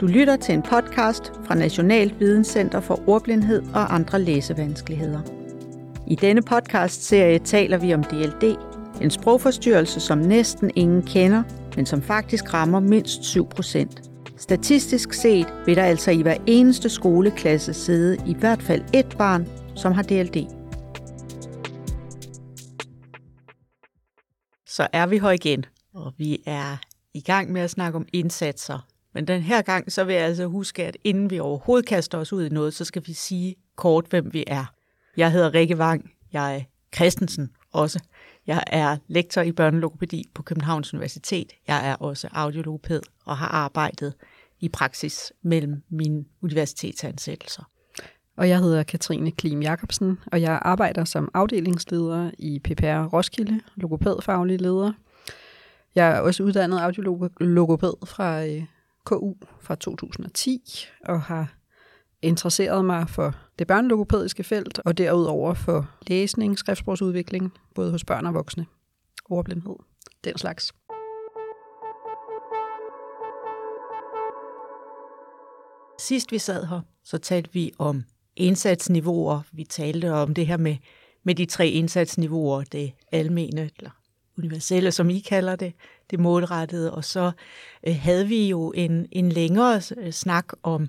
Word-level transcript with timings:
Du 0.00 0.06
lytter 0.06 0.36
til 0.36 0.54
en 0.54 0.62
podcast 0.62 1.32
fra 1.46 1.54
Nationalt 1.54 2.20
Videnscenter 2.20 2.80
for 2.80 3.08
Ordblindhed 3.08 3.62
og 3.74 3.94
andre 3.94 4.20
læsevanskeligheder. 4.20 5.20
I 6.06 6.14
denne 6.14 6.42
podcast-serie 6.42 7.38
taler 7.38 7.78
vi 7.78 7.94
om 7.94 8.04
DLD, 8.04 8.56
en 9.02 9.10
sprogforstyrrelse, 9.10 10.00
som 10.00 10.18
næsten 10.18 10.70
ingen 10.76 11.02
kender, 11.02 11.42
men 11.76 11.86
som 11.86 12.02
faktisk 12.02 12.54
rammer 12.54 12.80
mindst 12.80 13.24
7 13.24 13.48
procent. 13.48 14.02
Statistisk 14.36 15.12
set 15.12 15.54
vil 15.66 15.76
der 15.76 15.84
altså 15.84 16.10
i 16.10 16.22
hver 16.22 16.36
eneste 16.46 16.88
skoleklasse 16.88 17.74
sidde 17.74 18.16
i 18.26 18.34
hvert 18.34 18.62
fald 18.62 18.82
et 18.94 19.14
barn, 19.18 19.48
som 19.76 19.92
har 19.92 20.02
DLD. 20.02 20.36
Så 24.66 24.88
er 24.92 25.06
vi 25.06 25.18
her 25.18 25.30
igen, 25.30 25.64
og 25.94 26.12
vi 26.18 26.42
er 26.46 26.76
i 27.14 27.20
gang 27.20 27.52
med 27.52 27.60
at 27.60 27.70
snakke 27.70 27.96
om 27.96 28.06
indsatser. 28.12 28.97
Men 29.12 29.26
den 29.26 29.42
her 29.42 29.62
gang, 29.62 29.92
så 29.92 30.04
vil 30.04 30.14
jeg 30.14 30.24
altså 30.24 30.46
huske, 30.46 30.86
at 30.86 30.96
inden 31.04 31.30
vi 31.30 31.38
overhovedet 31.38 31.86
kaster 31.86 32.18
os 32.18 32.32
ud 32.32 32.44
i 32.44 32.48
noget, 32.48 32.74
så 32.74 32.84
skal 32.84 33.02
vi 33.06 33.12
sige 33.12 33.54
kort, 33.76 34.06
hvem 34.10 34.32
vi 34.32 34.44
er. 34.46 34.64
Jeg 35.16 35.32
hedder 35.32 35.54
Rikke 35.54 35.76
Wang. 35.76 36.10
Jeg 36.32 36.56
er 36.56 36.60
Christensen 36.94 37.50
også. 37.72 38.00
Jeg 38.46 38.64
er 38.66 38.96
lektor 39.08 39.42
i 39.42 39.52
børnelogopædi 39.52 40.24
på 40.34 40.42
Københavns 40.42 40.94
Universitet. 40.94 41.52
Jeg 41.68 41.88
er 41.88 41.94
også 41.94 42.28
audiologopæd 42.32 43.00
og 43.24 43.36
har 43.36 43.48
arbejdet 43.48 44.14
i 44.60 44.68
praksis 44.68 45.32
mellem 45.42 45.82
mine 45.88 46.24
universitetsansættelser. 46.42 47.62
Og 48.36 48.48
jeg 48.48 48.58
hedder 48.58 48.82
Katrine 48.82 49.30
Klim 49.30 49.62
Jacobsen, 49.62 50.18
og 50.26 50.40
jeg 50.40 50.58
arbejder 50.62 51.04
som 51.04 51.30
afdelingsleder 51.34 52.30
i 52.38 52.58
PPR 52.58 53.04
Roskilde, 53.04 53.60
logopædfaglig 53.76 54.60
leder. 54.60 54.92
Jeg 55.94 56.08
er 56.10 56.20
også 56.20 56.42
uddannet 56.42 56.78
audiologopæd 56.78 58.06
fra 58.06 58.46
øh, 58.46 58.62
KU 59.08 59.34
fra 59.60 59.74
2010, 59.74 60.86
og 61.04 61.22
har 61.22 61.54
interesseret 62.22 62.84
mig 62.84 63.08
for 63.08 63.34
det 63.58 63.66
børnelogopædiske 63.66 64.44
felt, 64.44 64.78
og 64.84 64.98
derudover 64.98 65.54
for 65.54 65.90
læsning, 66.06 66.58
skriftsprogsudvikling, 66.58 67.52
både 67.74 67.90
hos 67.90 68.04
børn 68.04 68.26
og 68.26 68.34
voksne, 68.34 68.66
ordblindhed, 69.24 69.76
den 70.24 70.38
slags. 70.38 70.72
Sidst 76.00 76.32
vi 76.32 76.38
sad 76.38 76.66
her, 76.66 76.80
så 77.04 77.18
talte 77.18 77.52
vi 77.52 77.72
om 77.78 78.04
indsatsniveauer. 78.36 79.40
Vi 79.52 79.64
talte 79.64 80.12
om 80.12 80.34
det 80.34 80.46
her 80.46 80.56
med, 80.56 80.76
med 81.22 81.34
de 81.34 81.46
tre 81.46 81.68
indsatsniveauer, 81.68 82.64
det 82.64 82.92
almene, 83.12 83.70
eller 83.78 83.90
universelle, 84.38 84.92
som 84.92 85.10
I 85.10 85.18
kalder 85.18 85.56
det, 85.56 85.72
det 86.10 86.20
målrettede, 86.20 86.94
og 86.94 87.04
så 87.04 87.32
øh, 87.86 87.96
havde 87.96 88.28
vi 88.28 88.48
jo 88.48 88.72
en, 88.76 89.06
en 89.12 89.32
længere 89.32 89.80
øh, 89.96 90.12
snak 90.12 90.46
om 90.62 90.88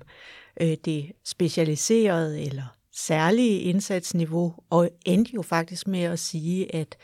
øh, 0.60 0.76
det 0.84 1.12
specialiserede 1.24 2.42
eller 2.42 2.76
særlige 2.96 3.60
indsatsniveau, 3.60 4.54
og 4.70 4.90
endte 5.06 5.32
jo 5.34 5.42
faktisk 5.42 5.86
med 5.86 6.02
at 6.02 6.18
sige, 6.18 6.74
at 6.74 6.96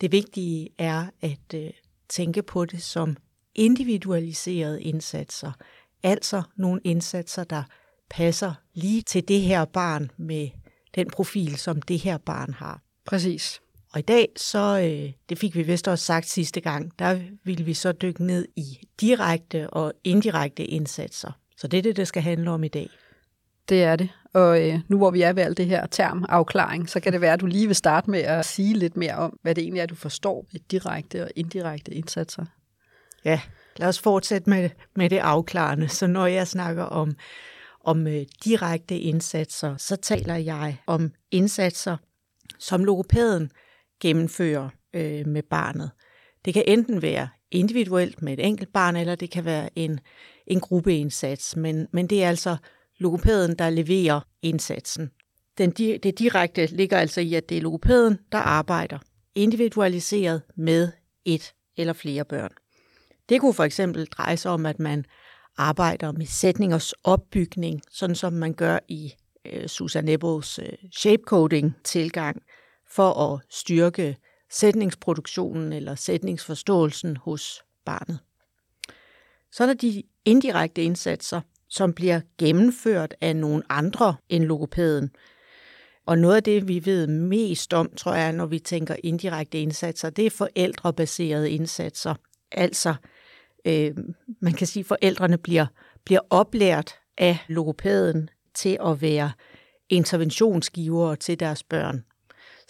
det 0.00 0.12
vigtige 0.12 0.68
er 0.78 1.06
at 1.20 1.54
øh, 1.54 1.70
tænke 2.08 2.42
på 2.42 2.64
det 2.64 2.82
som 2.82 3.16
individualiserede 3.54 4.82
indsatser, 4.82 5.52
altså 6.02 6.42
nogle 6.56 6.80
indsatser, 6.84 7.44
der 7.44 7.62
passer 8.10 8.54
lige 8.74 9.02
til 9.02 9.28
det 9.28 9.40
her 9.40 9.64
barn 9.64 10.10
med 10.16 10.48
den 10.94 11.10
profil, 11.10 11.56
som 11.56 11.82
det 11.82 11.98
her 11.98 12.18
barn 12.18 12.54
har. 12.54 12.80
Præcis. 13.04 13.60
Og 13.92 13.98
i 13.98 14.02
dag, 14.02 14.28
så, 14.36 14.80
øh, 14.84 15.12
det 15.28 15.38
fik 15.38 15.54
vi 15.54 15.62
vist 15.62 15.88
også 15.88 16.04
sagt 16.04 16.26
sidste 16.26 16.60
gang, 16.60 16.92
der 16.98 17.20
vil 17.44 17.66
vi 17.66 17.74
så 17.74 17.92
dykke 17.92 18.24
ned 18.24 18.48
i 18.56 18.88
direkte 19.00 19.70
og 19.70 19.92
indirekte 20.04 20.64
indsatser. 20.64 21.32
Så 21.56 21.66
det 21.68 21.78
er 21.78 21.82
det, 21.82 21.96
det 21.96 22.08
skal 22.08 22.22
handle 22.22 22.50
om 22.50 22.64
i 22.64 22.68
dag. 22.68 22.88
Det 23.68 23.82
er 23.82 23.96
det. 23.96 24.08
Og 24.34 24.68
øh, 24.68 24.80
nu 24.88 24.96
hvor 24.96 25.10
vi 25.10 25.22
er 25.22 25.32
ved 25.32 25.42
alt 25.42 25.56
det 25.56 25.66
her 25.66 25.86
term 25.86 26.24
afklaring, 26.28 26.88
så 26.88 27.00
kan 27.00 27.12
det 27.12 27.20
være, 27.20 27.32
at 27.32 27.40
du 27.40 27.46
lige 27.46 27.66
vil 27.66 27.76
starte 27.76 28.10
med 28.10 28.20
at 28.20 28.46
sige 28.46 28.74
lidt 28.74 28.96
mere 28.96 29.14
om, 29.14 29.38
hvad 29.42 29.54
det 29.54 29.62
egentlig 29.62 29.80
er, 29.80 29.86
du 29.86 29.94
forstår 29.94 30.46
ved 30.52 30.60
direkte 30.70 31.24
og 31.24 31.30
indirekte 31.36 31.94
indsatser. 31.94 32.44
Ja, 33.24 33.40
lad 33.76 33.88
os 33.88 33.98
fortsætte 33.98 34.50
med, 34.50 34.70
med 34.96 35.10
det 35.10 35.18
afklarende. 35.18 35.88
Så 35.88 36.06
når 36.06 36.26
jeg 36.26 36.48
snakker 36.48 36.84
om, 36.84 37.16
om 37.84 38.06
øh, 38.06 38.26
direkte 38.44 38.98
indsatser, 38.98 39.76
så 39.76 39.96
taler 39.96 40.36
jeg 40.36 40.76
om 40.86 41.12
indsatser, 41.30 41.96
som 42.58 42.84
logopæden 42.84 43.50
gennemfører 44.02 44.68
øh, 44.94 45.26
med 45.26 45.42
barnet. 45.42 45.90
Det 46.44 46.54
kan 46.54 46.64
enten 46.66 47.02
være 47.02 47.28
individuelt 47.50 48.22
med 48.22 48.32
et 48.32 48.46
enkelt 48.46 48.72
barn, 48.72 48.96
eller 48.96 49.14
det 49.14 49.30
kan 49.30 49.44
være 49.44 49.78
en, 49.78 50.00
en 50.46 50.60
gruppeindsats, 50.60 51.56
men, 51.56 51.86
men 51.92 52.06
det 52.06 52.24
er 52.24 52.28
altså 52.28 52.56
logopæden, 52.98 53.58
der 53.58 53.70
leverer 53.70 54.20
indsatsen. 54.42 55.10
Den, 55.58 55.70
det 55.70 56.18
direkte 56.18 56.66
ligger 56.66 56.98
altså 56.98 57.20
i, 57.20 57.34
at 57.34 57.48
det 57.48 57.56
er 57.56 57.62
logopæden, 57.62 58.18
der 58.32 58.38
arbejder 58.38 58.98
individualiseret 59.34 60.42
med 60.56 60.88
et 61.24 61.54
eller 61.76 61.92
flere 61.92 62.24
børn. 62.24 62.50
Det 63.28 63.40
kunne 63.40 63.54
for 63.54 63.64
eksempel 63.64 64.06
dreje 64.06 64.36
sig 64.36 64.50
om, 64.50 64.66
at 64.66 64.78
man 64.78 65.04
arbejder 65.56 66.12
med 66.12 66.26
sætningers 66.26 66.92
opbygning, 66.92 67.82
sådan 67.90 68.16
som 68.16 68.32
man 68.32 68.54
gør 68.54 68.78
i 68.88 69.12
øh, 69.46 69.66
Susan 69.66 70.08
Ebels 70.08 70.58
øh, 70.58 70.72
shapecoding-tilgang, 70.96 72.42
for 72.94 73.34
at 73.34 73.40
styrke 73.50 74.16
sætningsproduktionen 74.50 75.72
eller 75.72 75.94
sætningsforståelsen 75.94 77.16
hos 77.16 77.62
barnet. 77.84 78.18
Så 79.52 79.62
er 79.62 79.66
der 79.66 79.74
de 79.74 80.02
indirekte 80.24 80.82
indsatser, 80.82 81.40
som 81.68 81.92
bliver 81.92 82.20
gennemført 82.38 83.14
af 83.20 83.36
nogle 83.36 83.62
andre 83.68 84.16
end 84.28 84.44
logopæden. 84.44 85.10
Og 86.06 86.18
noget 86.18 86.36
af 86.36 86.42
det, 86.42 86.68
vi 86.68 86.86
ved 86.86 87.06
mest 87.06 87.74
om, 87.74 87.92
tror 87.96 88.14
jeg, 88.14 88.32
når 88.32 88.46
vi 88.46 88.58
tænker 88.58 88.96
indirekte 89.04 89.60
indsatser, 89.60 90.10
det 90.10 90.26
er 90.26 90.30
forældrebaserede 90.30 91.50
indsatser. 91.50 92.14
Altså, 92.52 92.94
øh, 93.64 93.96
man 94.40 94.52
kan 94.52 94.66
sige, 94.66 94.80
at 94.80 94.86
forældrene 94.86 95.38
bliver, 95.38 95.66
bliver 96.04 96.20
oplært 96.30 96.94
af 97.18 97.38
logopæden 97.48 98.30
til 98.54 98.78
at 98.86 99.00
være 99.00 99.32
interventionsgivere 99.88 101.16
til 101.16 101.40
deres 101.40 101.62
børn. 101.62 102.04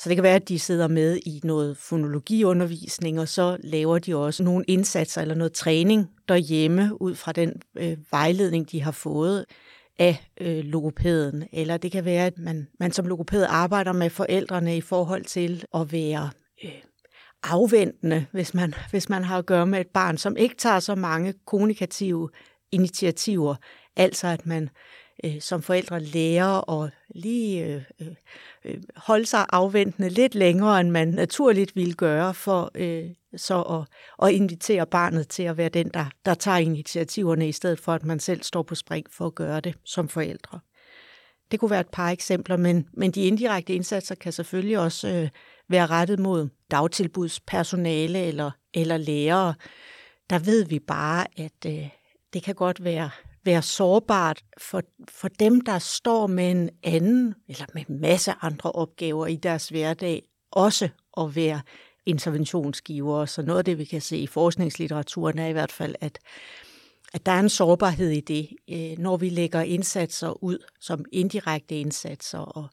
Så 0.03 0.09
det 0.09 0.17
kan 0.17 0.23
være, 0.23 0.35
at 0.35 0.49
de 0.49 0.59
sidder 0.59 0.89
med 0.89 1.19
i 1.27 1.41
noget 1.45 1.77
fonologiundervisning, 1.77 3.21
og 3.21 3.29
så 3.29 3.57
laver 3.65 3.99
de 3.99 4.17
også 4.17 4.43
nogle 4.43 4.65
indsatser 4.69 5.23
eller 5.23 5.35
noget 5.35 5.53
træning 5.53 6.11
derhjemme 6.29 7.03
ud 7.03 7.15
fra 7.15 7.33
den 7.33 7.63
øh, 7.77 7.97
vejledning, 8.11 8.71
de 8.71 8.83
har 8.83 8.91
fået 8.91 9.45
af 9.99 10.31
øh, 10.41 10.65
logopæden. 10.65 11.49
Eller 11.53 11.77
det 11.77 11.93
kan 11.93 12.05
være, 12.05 12.27
at 12.27 12.39
man, 12.39 12.69
man 12.81 12.93
som 12.93 13.07
logopæd 13.07 13.45
arbejder 13.49 13.93
med 13.93 14.11
forældrene 14.11 14.77
i 14.77 14.81
forhold 14.81 15.25
til 15.25 15.65
at 15.75 15.93
være 15.93 16.31
øh, 16.65 16.71
afventende, 17.43 18.27
hvis 18.33 18.55
man, 18.55 18.75
hvis 18.91 19.09
man 19.09 19.25
har 19.25 19.39
at 19.39 19.47
gøre 19.47 19.67
med 19.67 19.81
et 19.81 19.89
barn, 19.95 20.19
som 20.19 20.37
ikke 20.37 20.55
tager 20.55 20.81
så 20.81 20.95
mange 20.95 21.35
kommunikative 21.47 22.31
initiativer. 22.73 23.55
Altså 23.97 24.27
at 24.27 24.47
man 24.47 24.69
øh, 25.25 25.41
som 25.41 25.63
forældre 25.63 26.01
lærer 26.01 26.57
og 26.57 26.91
lige 27.15 27.67
øh, 27.67 27.83
øh, 28.01 28.15
Øh, 28.65 28.83
holde 28.97 29.27
sig 29.27 29.47
afventende 29.53 30.09
lidt 30.09 30.35
længere, 30.35 30.81
end 30.81 30.91
man 30.91 31.09
naturligt 31.09 31.77
ville 31.77 31.95
gøre, 31.95 32.35
for 32.35 32.71
øh, 32.75 33.11
så 33.37 33.63
at, 33.63 33.85
at 34.27 34.35
invitere 34.35 34.87
barnet 34.87 35.29
til 35.29 35.43
at 35.43 35.57
være 35.57 35.69
den, 35.69 35.89
der, 35.95 36.07
der 36.25 36.35
tager 36.35 36.59
initiativerne, 36.59 37.49
i 37.49 37.53
stedet 37.53 37.79
for 37.79 37.93
at 37.93 38.05
man 38.05 38.21
selv 38.21 38.43
står 38.43 38.63
på 38.63 38.75
spring 38.75 39.07
for 39.11 39.27
at 39.27 39.35
gøre 39.35 39.61
det 39.61 39.75
som 39.85 40.09
forældre. 40.09 40.61
Det 41.51 41.61
kunne 41.61 41.71
være 41.71 41.81
et 41.81 41.89
par 41.93 42.11
eksempler, 42.11 42.57
men, 42.57 42.89
men 42.93 43.11
de 43.11 43.23
indirekte 43.23 43.75
indsatser 43.75 44.15
kan 44.15 44.33
selvfølgelig 44.33 44.79
også 44.79 45.09
øh, 45.09 45.29
være 45.69 45.87
rettet 45.87 46.19
mod 46.19 46.49
dagtilbudspersonale 46.71 48.19
eller, 48.19 48.51
eller 48.75 48.97
lærere. 48.97 49.55
Der 50.31 50.39
ved 50.39 50.65
vi 50.65 50.79
bare, 50.79 51.27
at 51.37 51.67
øh, 51.67 51.89
det 52.33 52.43
kan 52.43 52.55
godt 52.55 52.85
være 52.85 53.11
være 53.45 53.63
sårbart 53.63 54.45
for, 54.59 54.83
for 55.09 55.29
dem, 55.29 55.61
der 55.61 55.79
står 55.79 56.27
med 56.27 56.51
en 56.51 56.71
anden, 56.83 57.35
eller 57.49 57.65
med 57.75 57.85
en 57.89 58.01
masse 58.01 58.35
andre 58.41 58.73
opgaver 58.73 59.27
i 59.27 59.37
deres 59.37 59.69
hverdag, 59.69 60.23
også 60.51 60.89
at 61.19 61.37
være 61.37 61.61
interventionsgiver. 62.07 63.25
Så 63.25 63.43
noget 63.43 63.59
af 63.59 63.65
det, 63.65 63.79
vi 63.79 63.85
kan 63.85 64.01
se 64.01 64.17
i 64.17 64.27
forskningslitteraturen, 64.27 65.39
er 65.39 65.47
i 65.47 65.53
hvert 65.53 65.73
fald, 65.73 65.95
at, 66.01 66.19
at 67.15 67.27
der 67.27 67.33
er 67.33 67.41
en 67.41 67.49
sårbarhed 67.49 68.11
i 68.11 68.21
det, 68.21 68.49
øh, 68.71 68.99
når 68.99 69.17
vi 69.17 69.29
lægger 69.29 69.61
indsatser 69.61 70.45
ud 70.45 70.59
som 70.81 71.05
indirekte 71.13 71.81
indsatser, 71.81 72.39
og, 72.39 72.69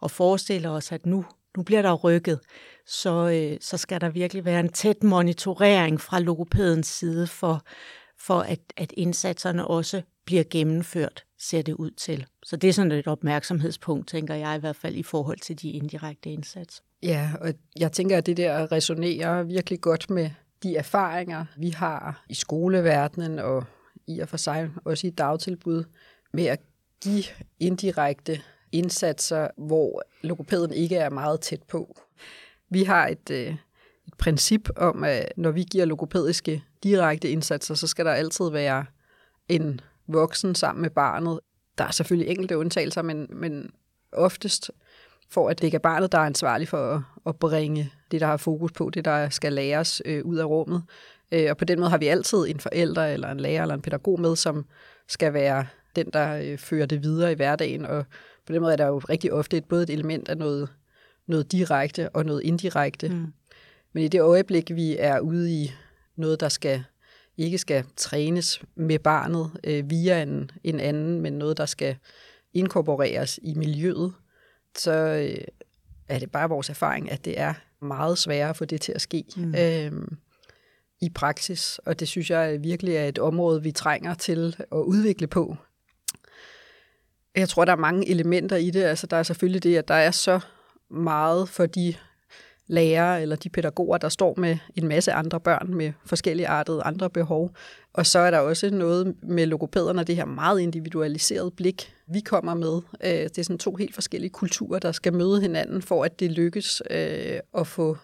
og 0.00 0.10
forestiller 0.10 0.70
os, 0.70 0.92
at 0.92 1.06
nu, 1.06 1.24
nu 1.56 1.62
bliver 1.62 1.82
der 1.82 1.92
rykket, 1.92 2.40
så, 2.86 3.28
øh, 3.28 3.58
så 3.60 3.76
skal 3.76 4.00
der 4.00 4.08
virkelig 4.08 4.44
være 4.44 4.60
en 4.60 4.72
tæt 4.72 5.02
monitorering 5.02 6.00
fra 6.00 6.20
logopædens 6.20 6.86
side 6.86 7.26
for, 7.26 7.62
for 8.18 8.40
at, 8.40 8.60
at 8.76 8.92
indsatserne 8.96 9.68
også 9.68 10.02
bliver 10.24 10.44
gennemført, 10.50 11.24
ser 11.38 11.62
det 11.62 11.74
ud 11.74 11.90
til. 11.90 12.26
Så 12.42 12.56
det 12.56 12.68
er 12.68 12.72
sådan 12.72 12.92
et 12.92 13.06
opmærksomhedspunkt, 13.06 14.08
tænker 14.08 14.34
jeg 14.34 14.56
i 14.56 14.60
hvert 14.60 14.76
fald 14.76 14.94
i 14.96 15.02
forhold 15.02 15.38
til 15.38 15.62
de 15.62 15.70
indirekte 15.70 16.30
indsatser. 16.30 16.82
Ja, 17.02 17.30
og 17.40 17.54
jeg 17.76 17.92
tænker, 17.92 18.18
at 18.18 18.26
det 18.26 18.36
der 18.36 18.72
resonerer 18.72 19.42
virkelig 19.42 19.80
godt 19.80 20.10
med 20.10 20.30
de 20.62 20.76
erfaringer, 20.76 21.44
vi 21.56 21.68
har 21.68 22.24
i 22.28 22.34
skoleverdenen 22.34 23.38
og 23.38 23.64
i 24.06 24.18
og 24.18 24.28
for 24.28 24.36
sig, 24.36 24.70
også 24.84 25.06
i 25.06 25.10
dagtilbud, 25.10 25.84
med 26.32 26.46
at 26.46 26.60
give 27.02 27.24
indirekte 27.60 28.40
indsatser, 28.72 29.48
hvor 29.56 30.02
logopæden 30.22 30.72
ikke 30.72 30.96
er 30.96 31.10
meget 31.10 31.40
tæt 31.40 31.62
på. 31.62 32.00
Vi 32.70 32.84
har 32.84 33.08
et, 33.08 33.30
øh, 33.30 33.54
et 34.06 34.14
princip 34.18 34.68
om, 34.76 35.04
at 35.04 35.32
når 35.36 35.50
vi 35.50 35.62
giver 35.62 35.84
logopædiske 35.84 36.64
direkte 36.82 37.30
indsatser, 37.30 37.74
så 37.74 37.86
skal 37.86 38.04
der 38.04 38.12
altid 38.12 38.50
være 38.50 38.84
en 39.48 39.80
voksen 40.06 40.54
sammen 40.54 40.82
med 40.82 40.90
barnet. 40.90 41.40
Der 41.78 41.84
er 41.84 41.90
selvfølgelig 41.90 42.30
enkelte 42.30 42.58
undtagelser, 42.58 43.02
men, 43.02 43.26
men 43.30 43.70
oftest 44.12 44.70
for 45.30 45.48
at 45.48 45.58
det 45.58 45.64
ikke 45.64 45.74
er 45.74 45.78
barnet, 45.78 46.12
der 46.12 46.18
er 46.18 46.26
ansvarlig 46.26 46.68
for 46.68 46.94
at, 46.94 47.02
at 47.26 47.36
bringe 47.36 47.92
det, 48.10 48.20
der 48.20 48.26
har 48.26 48.36
fokus 48.36 48.72
på, 48.72 48.90
det, 48.90 49.04
der 49.04 49.28
skal 49.28 49.52
læres 49.52 50.02
øh, 50.04 50.24
ud 50.24 50.36
af 50.36 50.44
rummet. 50.44 50.82
Øh, 51.32 51.46
og 51.50 51.56
på 51.56 51.64
den 51.64 51.78
måde 51.78 51.90
har 51.90 51.98
vi 51.98 52.06
altid 52.06 52.38
en 52.38 52.60
forælder, 52.60 53.06
eller 53.06 53.30
en 53.30 53.40
lærer, 53.40 53.62
eller 53.62 53.74
en 53.74 53.82
pædagog 53.82 54.20
med, 54.20 54.36
som 54.36 54.66
skal 55.08 55.32
være 55.32 55.66
den, 55.96 56.06
der 56.12 56.36
øh, 56.36 56.58
fører 56.58 56.86
det 56.86 57.02
videre 57.02 57.32
i 57.32 57.34
hverdagen. 57.34 57.86
Og 57.86 58.04
på 58.46 58.52
den 58.52 58.60
måde 58.60 58.72
er 58.72 58.76
der 58.76 58.86
jo 58.86 58.98
rigtig 58.98 59.32
ofte 59.32 59.56
et, 59.56 59.64
både 59.64 59.82
et 59.82 59.90
element 59.90 60.28
af 60.28 60.38
noget, 60.38 60.68
noget 61.26 61.52
direkte 61.52 62.08
og 62.10 62.24
noget 62.24 62.42
indirekte. 62.42 63.08
Mm. 63.08 63.26
Men 63.92 64.04
i 64.04 64.08
det 64.08 64.20
øjeblik, 64.20 64.70
vi 64.74 64.96
er 64.98 65.20
ude 65.20 65.52
i 65.52 65.72
noget, 66.16 66.40
der 66.40 66.48
skal 66.48 66.84
ikke 67.36 67.58
skal 67.58 67.84
trænes 67.96 68.62
med 68.74 68.98
barnet 68.98 69.50
øh, 69.64 69.90
via 69.90 70.22
en, 70.22 70.50
en 70.64 70.80
anden, 70.80 71.20
men 71.20 71.32
noget, 71.32 71.56
der 71.56 71.66
skal 71.66 71.96
inkorporeres 72.54 73.40
i 73.42 73.54
miljøet, 73.54 74.12
så 74.78 74.92
øh, 74.92 75.44
er 76.08 76.18
det 76.18 76.30
bare 76.30 76.48
vores 76.48 76.70
erfaring, 76.70 77.10
at 77.10 77.24
det 77.24 77.40
er 77.40 77.54
meget 77.80 78.18
sværere 78.18 78.50
at 78.50 78.56
få 78.56 78.64
det 78.64 78.80
til 78.80 78.92
at 78.92 79.00
ske 79.00 79.24
mm. 79.36 79.54
øh, 79.54 79.92
i 81.00 81.08
praksis. 81.08 81.80
Og 81.86 82.00
det 82.00 82.08
synes 82.08 82.30
jeg 82.30 82.62
virkelig 82.62 82.96
er 82.96 83.04
et 83.04 83.18
område, 83.18 83.62
vi 83.62 83.72
trænger 83.72 84.14
til 84.14 84.56
at 84.72 84.78
udvikle 84.78 85.26
på. 85.26 85.56
Jeg 87.36 87.48
tror, 87.48 87.64
der 87.64 87.72
er 87.72 87.76
mange 87.76 88.08
elementer 88.08 88.56
i 88.56 88.70
det. 88.70 88.82
Altså, 88.82 89.06
der 89.06 89.16
er 89.16 89.22
selvfølgelig 89.22 89.62
det, 89.62 89.76
at 89.76 89.88
der 89.88 89.94
er 89.94 90.10
så 90.10 90.40
meget 90.90 91.48
for 91.48 91.66
de 91.66 91.94
lærere 92.66 93.22
eller 93.22 93.36
de 93.36 93.48
pædagoger, 93.48 93.98
der 93.98 94.08
står 94.08 94.34
med 94.36 94.56
en 94.74 94.88
masse 94.88 95.12
andre 95.12 95.40
børn 95.40 95.74
med 95.74 95.92
forskellige 96.06 96.48
artede 96.48 96.82
andre 96.82 97.10
behov. 97.10 97.50
Og 97.92 98.06
så 98.06 98.18
er 98.18 98.30
der 98.30 98.38
også 98.38 98.70
noget 98.70 99.14
med 99.22 99.46
logopæderne, 99.46 100.04
det 100.04 100.16
her 100.16 100.24
meget 100.24 100.60
individualiserede 100.60 101.50
blik, 101.50 101.94
vi 102.06 102.20
kommer 102.20 102.54
med. 102.54 102.80
Øh, 103.04 103.10
det 103.10 103.38
er 103.38 103.42
sådan 103.42 103.58
to 103.58 103.74
helt 103.74 103.94
forskellige 103.94 104.30
kulturer, 104.30 104.78
der 104.78 104.92
skal 104.92 105.12
møde 105.12 105.40
hinanden, 105.40 105.82
for 105.82 106.04
at 106.04 106.20
det 106.20 106.32
lykkes 106.32 106.82
øh, 106.90 107.38
at 107.58 107.66
få 107.66 107.96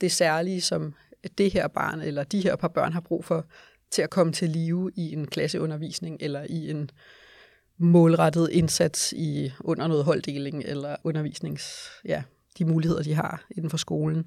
det 0.00 0.12
særlige, 0.12 0.60
som 0.60 0.94
det 1.38 1.52
her 1.52 1.68
barn 1.68 2.00
eller 2.00 2.24
de 2.24 2.40
her 2.40 2.56
par 2.56 2.68
børn 2.68 2.92
har 2.92 3.00
brug 3.00 3.24
for, 3.24 3.46
til 3.90 4.02
at 4.02 4.10
komme 4.10 4.32
til 4.32 4.50
live 4.50 4.90
i 4.94 5.12
en 5.12 5.26
klasseundervisning 5.26 6.16
eller 6.20 6.46
i 6.48 6.70
en 6.70 6.90
målrettet 7.78 8.48
indsats 8.52 9.12
i 9.12 9.52
under 9.60 9.86
noget 9.86 10.04
holddeling 10.04 10.62
eller 10.66 10.96
undervisnings, 11.04 11.90
ja, 12.04 12.22
de 12.58 12.64
muligheder, 12.64 13.02
de 13.02 13.14
har 13.14 13.44
inden 13.50 13.70
for 13.70 13.76
skolen. 13.76 14.26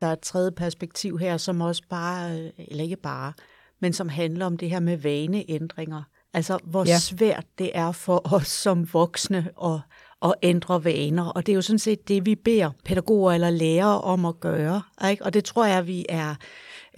Der 0.00 0.10
er 0.10 0.12
et 0.12 0.20
tredje 0.20 0.50
perspektiv 0.50 1.18
her, 1.18 1.36
som 1.36 1.60
også 1.60 1.82
bare, 1.90 2.38
øh, 2.38 2.50
eller 2.58 2.84
ikke 2.84 2.96
bare, 2.96 3.32
men 3.80 3.92
som 3.92 4.08
handler 4.08 4.46
om 4.46 4.56
det 4.56 4.70
her 4.70 4.80
med 4.80 4.96
vaneændringer. 4.96 6.02
Altså, 6.34 6.58
hvor 6.64 6.84
ja. 6.88 6.98
svært 6.98 7.46
det 7.58 7.70
er 7.74 7.92
for 7.92 8.34
os 8.34 8.46
som 8.46 8.88
voksne 8.92 9.48
at, 9.64 9.80
at 10.22 10.34
ændre 10.42 10.84
vaner. 10.84 11.24
Og 11.24 11.46
det 11.46 11.52
er 11.52 11.56
jo 11.56 11.62
sådan 11.62 11.78
set 11.78 12.08
det, 12.08 12.26
vi 12.26 12.34
beder 12.34 12.70
pædagoger 12.84 13.32
eller 13.32 13.50
lærere 13.50 14.00
om 14.00 14.24
at 14.24 14.40
gøre. 14.40 14.82
Ikke? 15.10 15.24
Og 15.24 15.34
det 15.34 15.44
tror 15.44 15.66
jeg, 15.66 15.86
vi 15.86 16.06
er 16.08 16.34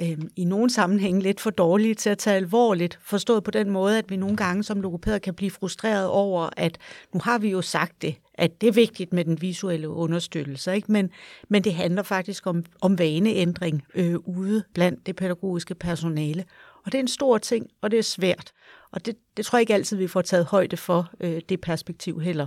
øh, 0.00 0.18
i 0.36 0.44
nogle 0.44 0.70
sammenhænge 0.70 1.22
lidt 1.22 1.40
for 1.40 1.50
dårlige 1.50 1.94
til 1.94 2.10
at 2.10 2.18
tage 2.18 2.36
alvorligt, 2.36 2.98
forstået 3.02 3.44
på 3.44 3.50
den 3.50 3.70
måde, 3.70 3.98
at 3.98 4.10
vi 4.10 4.16
nogle 4.16 4.36
gange 4.36 4.62
som 4.62 4.80
logopæder 4.80 5.18
kan 5.18 5.34
blive 5.34 5.50
frustreret 5.50 6.06
over, 6.08 6.48
at 6.56 6.78
nu 7.14 7.20
har 7.24 7.38
vi 7.38 7.50
jo 7.50 7.62
sagt 7.62 8.02
det, 8.02 8.14
at 8.34 8.60
det 8.60 8.68
er 8.68 8.72
vigtigt 8.72 9.12
med 9.12 9.24
den 9.24 9.42
visuelle 9.42 9.88
understøttelse, 9.88 10.74
ikke? 10.74 10.92
Men, 10.92 11.10
men 11.48 11.64
det 11.64 11.74
handler 11.74 12.02
faktisk 12.02 12.46
om, 12.46 12.64
om 12.80 12.98
vaneændring 12.98 13.82
øh, 13.94 14.16
ude 14.24 14.64
blandt 14.74 15.06
det 15.06 15.16
pædagogiske 15.16 15.74
personale. 15.74 16.44
Og 16.84 16.92
det 16.92 16.98
er 16.98 17.02
en 17.02 17.08
stor 17.08 17.38
ting, 17.38 17.66
og 17.82 17.90
det 17.90 17.98
er 17.98 18.02
svært. 18.02 18.52
Og 18.90 19.06
det, 19.06 19.16
det 19.36 19.46
tror 19.46 19.56
jeg 19.56 19.60
ikke 19.60 19.74
altid, 19.74 19.96
vi 19.96 20.06
får 20.06 20.22
taget 20.22 20.46
højde 20.46 20.76
for 20.76 21.10
øh, 21.20 21.40
det 21.48 21.60
perspektiv 21.60 22.20
heller. 22.20 22.46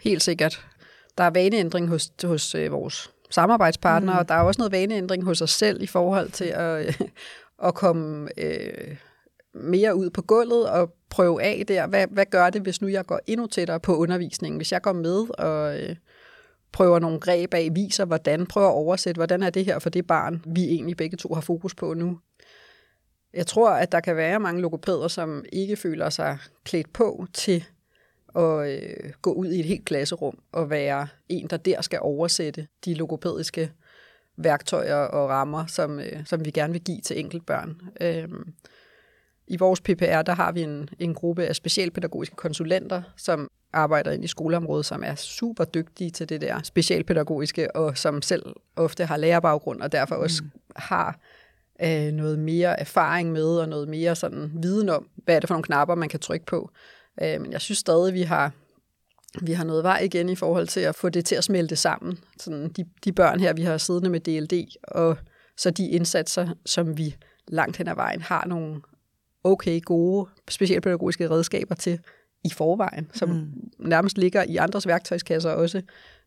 Helt 0.00 0.22
sikkert. 0.22 0.66
Der 1.18 1.24
er 1.24 1.30
vaneændring 1.30 1.88
hos, 1.88 2.12
hos 2.24 2.54
øh, 2.54 2.72
vores 2.72 3.10
samarbejdspartnere, 3.30 4.14
mm. 4.14 4.18
og 4.18 4.28
der 4.28 4.34
er 4.34 4.42
også 4.42 4.60
noget 4.60 4.72
vaneændring 4.72 5.24
hos 5.24 5.42
os 5.42 5.50
selv 5.50 5.82
i 5.82 5.86
forhold 5.86 6.30
til 6.30 6.44
at, 6.44 7.02
at 7.66 7.74
komme 7.74 8.28
øh, 8.36 8.96
mere 9.54 9.96
ud 9.96 10.10
på 10.10 10.22
gulvet 10.22 10.70
og 10.70 10.94
prøve 11.10 11.42
af 11.42 11.64
der. 11.68 11.86
Hvad, 11.86 12.06
hvad 12.10 12.26
gør 12.30 12.50
det, 12.50 12.62
hvis 12.62 12.80
nu 12.82 12.88
jeg 12.88 13.06
går 13.06 13.20
endnu 13.26 13.46
tættere 13.46 13.80
på 13.80 13.96
undervisningen? 13.96 14.56
Hvis 14.56 14.72
jeg 14.72 14.82
går 14.82 14.92
med 14.92 15.38
og 15.38 15.80
øh, 15.80 15.96
prøver 16.72 16.98
nogle 16.98 17.20
greb 17.20 17.54
af, 17.54 17.68
viser 17.72 18.04
hvordan, 18.04 18.46
prøver 18.46 18.68
at 18.68 18.74
oversætte, 18.74 19.18
hvordan 19.18 19.42
er 19.42 19.50
det 19.50 19.64
her 19.64 19.78
for 19.78 19.90
det 19.90 20.06
barn, 20.06 20.42
vi 20.46 20.64
egentlig 20.64 20.96
begge 20.96 21.16
to 21.16 21.34
har 21.34 21.40
fokus 21.40 21.74
på 21.74 21.94
nu. 21.94 22.18
Jeg 23.34 23.46
tror, 23.46 23.70
at 23.70 23.92
der 23.92 24.00
kan 24.00 24.16
være 24.16 24.40
mange 24.40 24.60
logopæder, 24.60 25.08
som 25.08 25.44
ikke 25.52 25.76
føler 25.76 26.10
sig 26.10 26.38
klædt 26.64 26.92
på 26.92 27.26
til 27.32 27.64
at 28.34 28.68
øh, 28.68 29.12
gå 29.22 29.32
ud 29.32 29.46
i 29.46 29.60
et 29.60 29.66
helt 29.66 29.84
klasserum 29.84 30.38
og 30.52 30.70
være 30.70 31.08
en, 31.28 31.46
der 31.46 31.56
der 31.56 31.80
skal 31.80 31.98
oversætte 32.02 32.66
de 32.84 32.94
logopædiske 32.94 33.72
værktøjer 34.36 34.96
og 34.96 35.28
rammer, 35.28 35.66
som, 35.66 36.00
øh, 36.00 36.26
som 36.26 36.44
vi 36.44 36.50
gerne 36.50 36.72
vil 36.72 36.82
give 36.82 37.00
til 37.00 37.18
enkeltbørn. 37.18 37.80
Øh, 38.00 38.28
I 39.46 39.56
vores 39.56 39.80
PPR, 39.80 40.22
der 40.22 40.34
har 40.34 40.52
vi 40.52 40.62
en, 40.62 40.88
en 40.98 41.14
gruppe 41.14 41.44
af 41.44 41.56
specialpædagogiske 41.56 42.36
konsulenter, 42.36 43.02
som 43.16 43.50
arbejder 43.72 44.10
ind 44.10 44.24
i 44.24 44.28
skoleområdet, 44.28 44.86
som 44.86 45.02
er 45.04 45.14
super 45.14 45.64
dygtige 45.64 46.10
til 46.10 46.28
det 46.28 46.40
der 46.40 46.62
specialpædagogiske, 46.62 47.76
og 47.76 47.98
som 47.98 48.22
selv 48.22 48.42
ofte 48.76 49.04
har 49.04 49.16
lærerbaggrund, 49.16 49.82
og 49.82 49.92
derfor 49.92 50.14
også 50.14 50.42
mm. 50.42 50.50
har 50.76 51.18
øh, 51.82 52.12
noget 52.12 52.38
mere 52.38 52.80
erfaring 52.80 53.32
med, 53.32 53.58
og 53.58 53.68
noget 53.68 53.88
mere 53.88 54.16
sådan 54.16 54.52
viden 54.54 54.88
om, 54.88 55.08
hvad 55.16 55.36
er 55.36 55.40
det 55.40 55.48
for 55.48 55.54
nogle 55.54 55.64
knapper, 55.64 55.94
man 55.94 56.08
kan 56.08 56.20
trykke 56.20 56.46
på. 56.46 56.70
Øh, 57.22 57.40
men 57.40 57.52
jeg 57.52 57.60
synes 57.60 57.78
stadig, 57.78 58.14
vi 58.14 58.22
har, 58.22 58.52
vi 59.42 59.52
har 59.52 59.64
noget 59.64 59.82
vej 59.82 59.98
igen 59.98 60.28
i 60.28 60.34
forhold 60.34 60.66
til 60.66 60.80
at 60.80 60.94
få 60.94 61.08
det 61.08 61.24
til 61.24 61.34
at 61.34 61.44
smelte 61.44 61.76
sammen. 61.76 62.18
Sådan 62.40 62.68
de, 62.68 62.84
de 63.04 63.12
børn 63.12 63.40
her, 63.40 63.52
vi 63.52 63.62
har 63.62 63.78
siddende 63.78 64.10
med 64.10 64.20
DLD, 64.20 64.76
og 64.82 65.16
så 65.56 65.70
de 65.70 65.88
indsatser, 65.88 66.48
som 66.66 66.98
vi 66.98 67.16
langt 67.48 67.76
hen 67.76 67.88
ad 67.88 67.94
vejen 67.94 68.22
har 68.22 68.46
nogle 68.46 68.80
okay 69.44 69.80
gode 69.82 70.30
specialpædagogiske 70.48 71.30
redskaber 71.30 71.74
til 71.74 72.00
i 72.44 72.50
forvejen, 72.50 73.10
som 73.14 73.28
mm. 73.28 73.70
nærmest 73.78 74.18
ligger 74.18 74.42
i 74.42 74.56
andres 74.56 74.86
værktøjskasser 74.86 75.50
også. 75.50 75.82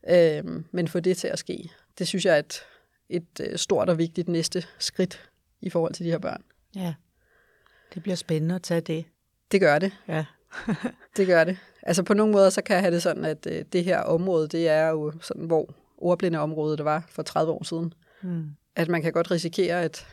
Øh, 0.09 0.43
men 0.71 0.87
få 0.87 0.99
det 0.99 1.17
til 1.17 1.27
at 1.27 1.39
ske, 1.39 1.69
det 1.99 2.07
synes 2.07 2.25
jeg 2.25 2.35
er 2.35 2.39
et, 2.39 2.61
et 3.09 3.39
øh, 3.39 3.57
stort 3.57 3.89
og 3.89 3.97
vigtigt 3.97 4.29
næste 4.29 4.63
skridt 4.79 5.29
i 5.61 5.69
forhold 5.69 5.93
til 5.93 6.05
de 6.05 6.11
her 6.11 6.19
børn. 6.19 6.43
Ja, 6.75 6.93
det 7.93 8.03
bliver 8.03 8.15
spændende 8.15 8.55
at 8.55 8.61
tage 8.61 8.81
det. 8.81 9.05
Det 9.51 9.61
gør 9.61 9.79
det. 9.79 9.91
Ja. 10.07 10.25
det 11.17 11.27
gør 11.27 11.43
det. 11.43 11.57
Altså 11.83 12.03
på 12.03 12.13
nogle 12.13 12.33
måder, 12.33 12.49
så 12.49 12.61
kan 12.61 12.73
jeg 12.73 12.83
have 12.83 12.93
det 12.93 13.03
sådan, 13.03 13.25
at 13.25 13.47
øh, 13.51 13.65
det 13.73 13.83
her 13.83 13.99
område, 13.99 14.47
det 14.47 14.69
er 14.69 14.87
jo 14.87 15.13
sådan, 15.21 15.45
hvor 15.45 15.69
ordblinde 15.97 16.39
området 16.39 16.77
det 16.77 16.85
var 16.85 17.03
for 17.09 17.23
30 17.23 17.51
år 17.51 17.63
siden. 17.63 17.93
Mm. 18.21 18.45
At 18.75 18.89
man 18.89 19.01
kan 19.01 19.13
godt 19.13 19.31
risikere, 19.31 19.81
at 19.81 20.07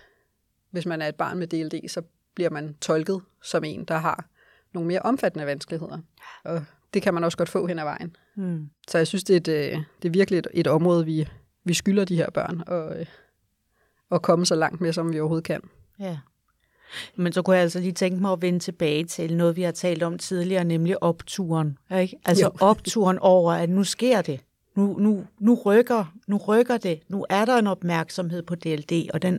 hvis 0.71 0.87
man 0.87 1.03
er 1.03 1.09
et 1.09 1.15
barn 1.15 1.39
med 1.39 1.47
DLD, 1.47 1.89
så 1.89 2.03
bliver 2.35 2.51
man 2.51 2.77
tolket 2.81 3.21
som 3.43 3.65
en, 3.65 3.85
der 3.85 3.97
har 3.97 4.25
nogle 4.73 4.87
mere 4.87 5.01
omfattende 5.01 5.47
vanskeligheder. 5.47 5.99
Og 6.45 6.65
det 6.95 7.03
kan 7.03 7.15
man 7.15 7.25
også 7.25 7.39
godt 7.39 7.49
få 7.49 7.67
hen 7.67 7.79
ad 7.79 7.85
vejen. 7.85 8.17
Mm. 8.37 8.71
Så 8.89 8.99
jeg 8.99 9.07
synes, 9.07 9.25
det 9.25 9.35
er, 9.35 9.37
et, 9.37 9.73
øh, 9.73 9.83
det 10.03 10.09
er 10.09 10.13
virkelig 10.13 10.39
et, 10.39 10.47
et 10.55 10.67
område, 10.67 11.05
vi, 11.05 11.29
vi 11.65 11.75
skylder 11.75 12.05
de 12.05 12.17
her 12.17 12.31
børn 12.31 12.63
og, 12.67 13.01
øh, 13.01 13.07
at 14.11 14.23
komme 14.23 14.47
så 14.47 14.55
langt 14.55 14.81
med, 14.81 14.93
som 14.93 15.13
vi 15.13 15.21
overhovedet 15.21 15.45
kan. 15.45 15.61
Ja. 16.01 16.19
Men 17.17 17.33
så 17.33 17.43
kunne 17.43 17.57
jeg 17.57 17.63
altså 17.63 17.81
lige 17.81 17.93
tænke 17.93 18.23
mig 18.23 18.33
at 18.33 18.43
vende 18.43 18.59
tilbage 18.59 19.05
til 19.05 19.37
noget, 19.37 19.57
vi 19.57 19.63
har 19.63 19.73
talt 19.73 20.03
om 20.03 20.19
tidligere, 20.19 20.65
nemlig 20.65 21.03
opturen. 21.03 21.79
Ikke? 22.01 22.17
Altså 22.25 22.45
jo. 22.45 22.51
opturen 22.69 23.19
over, 23.19 23.53
at 23.53 23.71
nu 23.71 23.85
sker 23.85 24.23
det. 24.23 24.41
Nu, 24.77 24.97
nu, 24.99 25.25
nu, 25.41 25.55
rykker, 25.55 26.15
nu 26.27 26.37
rykker 26.37 26.77
det. 26.77 27.01
Nu 27.09 27.27
er 27.29 27.45
der 27.45 27.57
en 27.57 27.67
opmærksomhed 27.67 28.43
på 28.43 28.55
DLD, 28.55 29.11
og 29.15 29.23
den, 29.23 29.39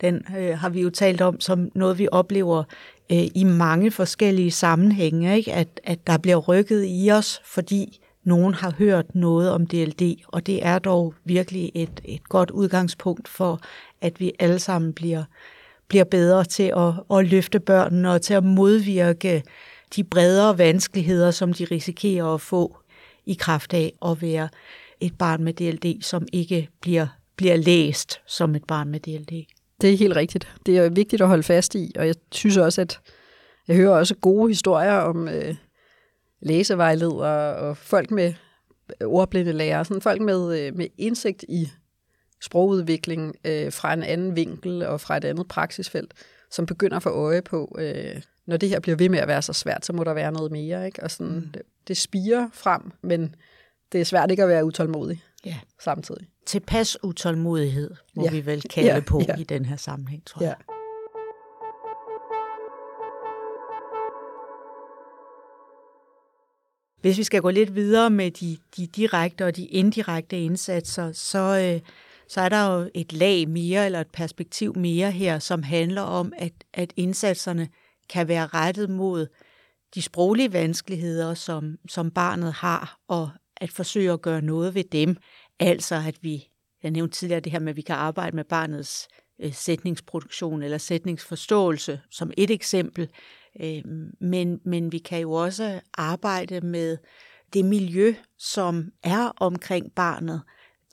den 0.00 0.22
øh, 0.38 0.58
har 0.58 0.68
vi 0.68 0.80
jo 0.80 0.90
talt 0.90 1.20
om 1.20 1.40
som 1.40 1.70
noget, 1.74 1.98
vi 1.98 2.08
oplever 2.12 2.64
øh, 3.12 3.24
i 3.34 3.44
mange 3.44 3.90
forskellige 3.90 4.50
sammenhænge. 4.50 5.36
Ikke? 5.36 5.52
At, 5.52 5.80
at 5.84 6.06
der 6.06 6.18
bliver 6.18 6.36
rykket 6.36 6.84
i 6.88 7.10
os, 7.10 7.40
fordi 7.44 8.00
nogen 8.24 8.54
har 8.54 8.70
hørt 8.78 9.14
noget 9.14 9.50
om 9.50 9.66
DLD, 9.66 10.16
og 10.28 10.46
det 10.46 10.66
er 10.66 10.78
dog 10.78 11.14
virkelig 11.24 11.70
et, 11.74 12.00
et 12.04 12.28
godt 12.28 12.50
udgangspunkt 12.50 13.28
for, 13.28 13.60
at 14.00 14.20
vi 14.20 14.32
alle 14.38 14.58
sammen 14.58 14.92
bliver 14.92 15.24
bliver 15.88 16.04
bedre 16.04 16.44
til 16.44 16.72
at, 16.76 17.18
at 17.18 17.26
løfte 17.26 17.60
børnene 17.60 18.12
og 18.12 18.22
til 18.22 18.34
at 18.34 18.44
modvirke 18.44 19.42
de 19.96 20.04
bredere 20.04 20.58
vanskeligheder, 20.58 21.30
som 21.30 21.52
de 21.52 21.64
risikerer 21.64 22.34
at 22.34 22.40
få 22.40 22.76
i 23.26 23.34
kraft 23.34 23.74
af 23.74 23.92
at 24.06 24.22
være 24.22 24.48
et 25.00 25.18
barn 25.18 25.44
med 25.44 25.52
DLD, 25.52 26.02
som 26.02 26.26
ikke 26.32 26.68
bliver, 26.80 27.06
bliver 27.36 27.56
læst 27.56 28.20
som 28.26 28.54
et 28.54 28.64
barn 28.64 28.88
med 28.88 29.00
DLD. 29.00 29.46
Det 29.80 29.92
er 29.92 29.96
helt 29.96 30.16
rigtigt. 30.16 30.54
Det 30.66 30.78
er 30.78 30.88
vigtigt 30.88 31.22
at 31.22 31.28
holde 31.28 31.42
fast 31.42 31.74
i, 31.74 31.92
og 31.98 32.06
jeg 32.06 32.14
synes 32.32 32.56
også, 32.56 32.80
at 32.80 33.00
jeg 33.68 33.76
hører 33.76 33.98
også 33.98 34.14
gode 34.14 34.48
historier 34.48 34.92
om 34.98 35.28
øh, 35.28 35.54
læsevejledere 36.42 37.56
og 37.56 37.76
folk 37.76 38.10
med 38.10 38.34
ordblinde 39.04 39.52
lærere, 39.52 39.84
sådan 39.84 40.00
folk 40.00 40.20
med, 40.20 40.60
øh, 40.60 40.76
med 40.76 40.86
indsigt 40.98 41.44
i 41.48 41.68
sprogudvikling 42.46 43.34
øh, 43.44 43.72
fra 43.72 43.92
en 43.92 44.02
anden 44.02 44.36
vinkel 44.36 44.82
og 44.82 45.00
fra 45.00 45.16
et 45.16 45.24
andet 45.24 45.48
praksisfelt, 45.48 46.14
som 46.50 46.66
begynder 46.66 46.96
at 46.96 47.02
få 47.02 47.10
øje 47.10 47.42
på, 47.42 47.76
øh, 47.78 48.22
når 48.46 48.56
det 48.56 48.68
her 48.68 48.80
bliver 48.80 48.96
ved 48.96 49.08
med 49.08 49.18
at 49.18 49.28
være 49.28 49.42
så 49.42 49.52
svært, 49.52 49.86
så 49.86 49.92
må 49.92 50.04
der 50.04 50.14
være 50.14 50.32
noget 50.32 50.52
mere. 50.52 50.86
Ikke? 50.86 51.02
Og 51.02 51.10
sådan, 51.10 51.34
mm. 51.34 51.50
det, 51.54 51.62
det 51.88 51.96
spiger 51.96 52.48
frem, 52.52 52.92
men 53.02 53.34
det 53.92 54.00
er 54.00 54.04
svært 54.04 54.30
ikke 54.30 54.42
at 54.42 54.48
være 54.48 54.64
utålmodig 54.64 55.22
ja. 55.44 55.56
samtidig. 55.80 56.28
Tilpas 56.46 57.04
utålmodighed, 57.04 57.90
må 58.14 58.24
ja. 58.24 58.30
vi 58.30 58.46
vel 58.46 58.62
kalde 58.74 58.94
ja, 58.94 59.00
på 59.00 59.22
ja. 59.28 59.36
i 59.36 59.44
den 59.44 59.64
her 59.64 59.76
sammenhæng, 59.76 60.24
tror 60.26 60.42
jeg. 60.42 60.54
Ja. 60.58 60.72
Hvis 67.00 67.18
vi 67.18 67.24
skal 67.24 67.42
gå 67.42 67.50
lidt 67.50 67.74
videre 67.74 68.10
med 68.10 68.30
de, 68.30 68.56
de 68.76 68.86
direkte 68.86 69.44
og 69.44 69.56
de 69.56 69.66
indirekte 69.66 70.40
indsatser, 70.40 71.12
så, 71.12 71.38
øh, 71.38 71.80
så 72.28 72.40
er 72.40 72.48
der 72.48 72.74
jo 72.74 72.90
et 72.94 73.12
lag 73.12 73.48
mere 73.48 73.86
eller 73.86 74.00
et 74.00 74.10
perspektiv 74.12 74.76
mere 74.76 75.10
her, 75.10 75.38
som 75.38 75.62
handler 75.62 76.02
om, 76.02 76.32
at, 76.38 76.52
at 76.74 76.92
indsatserne 76.96 77.68
kan 78.08 78.28
være 78.28 78.46
rettet 78.46 78.90
mod 78.90 79.26
de 79.94 80.02
sproglige 80.02 80.52
vanskeligheder, 80.52 81.34
som, 81.34 81.76
som 81.88 82.10
barnet 82.10 82.52
har, 82.52 82.98
og 83.08 83.30
at 83.56 83.70
forsøge 83.70 84.12
at 84.12 84.22
gøre 84.22 84.42
noget 84.42 84.74
ved 84.74 84.84
dem. 84.84 85.16
Altså 85.60 85.94
at 85.94 86.18
vi, 86.22 86.48
jeg 86.82 86.90
nævnte 86.90 87.18
tidligere 87.18 87.40
det 87.40 87.52
her 87.52 87.58
med, 87.58 87.70
at 87.70 87.76
vi 87.76 87.82
kan 87.82 87.96
arbejde 87.96 88.36
med 88.36 88.44
barnets 88.44 89.08
øh, 89.40 89.52
sætningsproduktion 89.54 90.62
eller 90.62 90.78
sætningsforståelse 90.78 92.00
som 92.10 92.30
et 92.36 92.50
eksempel, 92.50 93.08
øh, 93.60 93.82
men, 94.20 94.60
men 94.64 94.92
vi 94.92 94.98
kan 94.98 95.20
jo 95.20 95.32
også 95.32 95.80
arbejde 95.94 96.60
med 96.60 96.96
det 97.52 97.64
miljø, 97.64 98.14
som 98.38 98.90
er 99.02 99.32
omkring 99.40 99.92
barnet. 99.94 100.42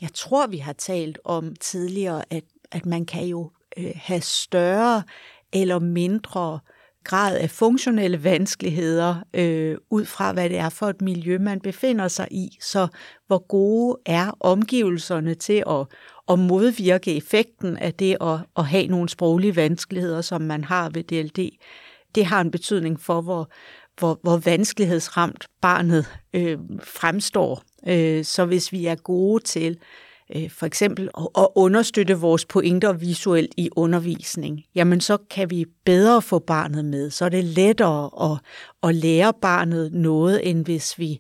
Jeg 0.02 0.10
tror, 0.14 0.48
vi 0.48 0.58
har 0.58 0.74
talt 0.74 1.20
om 1.26 1.56
tidligere, 1.56 2.24
at, 2.30 2.44
at 2.72 2.86
man 2.86 3.06
kan 3.06 3.26
jo 3.26 3.52
øh, 3.78 3.92
have 3.96 4.22
større 4.22 5.04
eller 5.54 5.80
mindre 5.80 6.60
grad 7.04 7.38
af 7.38 7.50
funktionelle 7.50 8.24
vanskeligheder 8.24 9.16
øh, 9.34 9.78
ud 9.90 10.06
fra, 10.06 10.34
hvad 10.34 10.50
det 10.50 10.58
er 10.58 10.70
for 10.70 10.86
et 10.86 11.02
miljø, 11.02 11.38
man 11.38 11.60
befinder 11.60 12.08
sig 12.08 12.28
i. 12.32 12.58
Så 12.62 12.88
hvor 13.28 13.48
gode 13.48 13.98
er 14.06 14.38
omgivelserne 14.40 15.36
til 15.36 15.64
at, 15.70 15.88
at 16.30 16.40
modvirke 16.40 17.16
effekten 17.16 17.78
af 17.78 17.94
det 17.94 18.18
at, 18.22 18.40
at 18.58 18.66
have 18.66 18.88
nogle 18.88 19.10
sproglige 19.10 19.56
vanskeligheder, 19.56 20.22
som 20.22 20.42
man 20.42 20.64
har 20.64 20.90
ved 20.90 21.04
DLD. 21.04 21.50
Det 22.16 22.26
har 22.26 22.42
en 22.42 22.52
betydning 22.52 23.00
for, 23.00 23.22
hvor, 23.22 23.50
hvor, 24.00 24.20
hvor 24.24 24.38
vanskelighedsramt 24.38 25.48
barnet 25.62 26.06
øh, 26.34 26.58
fremstår. 26.84 27.64
Øh, 27.88 28.26
så 28.26 28.46
hvis 28.46 28.72
vi 28.72 28.86
er 28.86 28.96
gode 28.96 29.44
til 29.44 29.78
øh, 30.36 30.50
for 30.50 30.66
eksempel 30.66 31.10
at, 31.18 31.28
at 31.38 31.48
understøtte 31.56 32.18
vores 32.18 32.46
pointer 32.46 32.94
visuelt 32.94 33.54
i 33.58 33.70
undervisning, 33.76 34.64
jamen 34.76 35.02
så 35.02 35.18
kan 35.30 35.50
vi 35.50 35.66
bedre 35.86 36.22
få 36.22 36.40
barnet 36.40 36.86
med. 36.86 37.10
Så 37.10 37.26
er 37.26 37.30
det 37.30 37.44
lettere 37.44 38.32
at, 38.32 38.40
at 38.90 38.96
lære 38.96 39.34
barnet 39.42 39.94
noget, 39.94 40.50
end 40.50 40.66
hvis 40.66 41.00
vi 41.00 41.20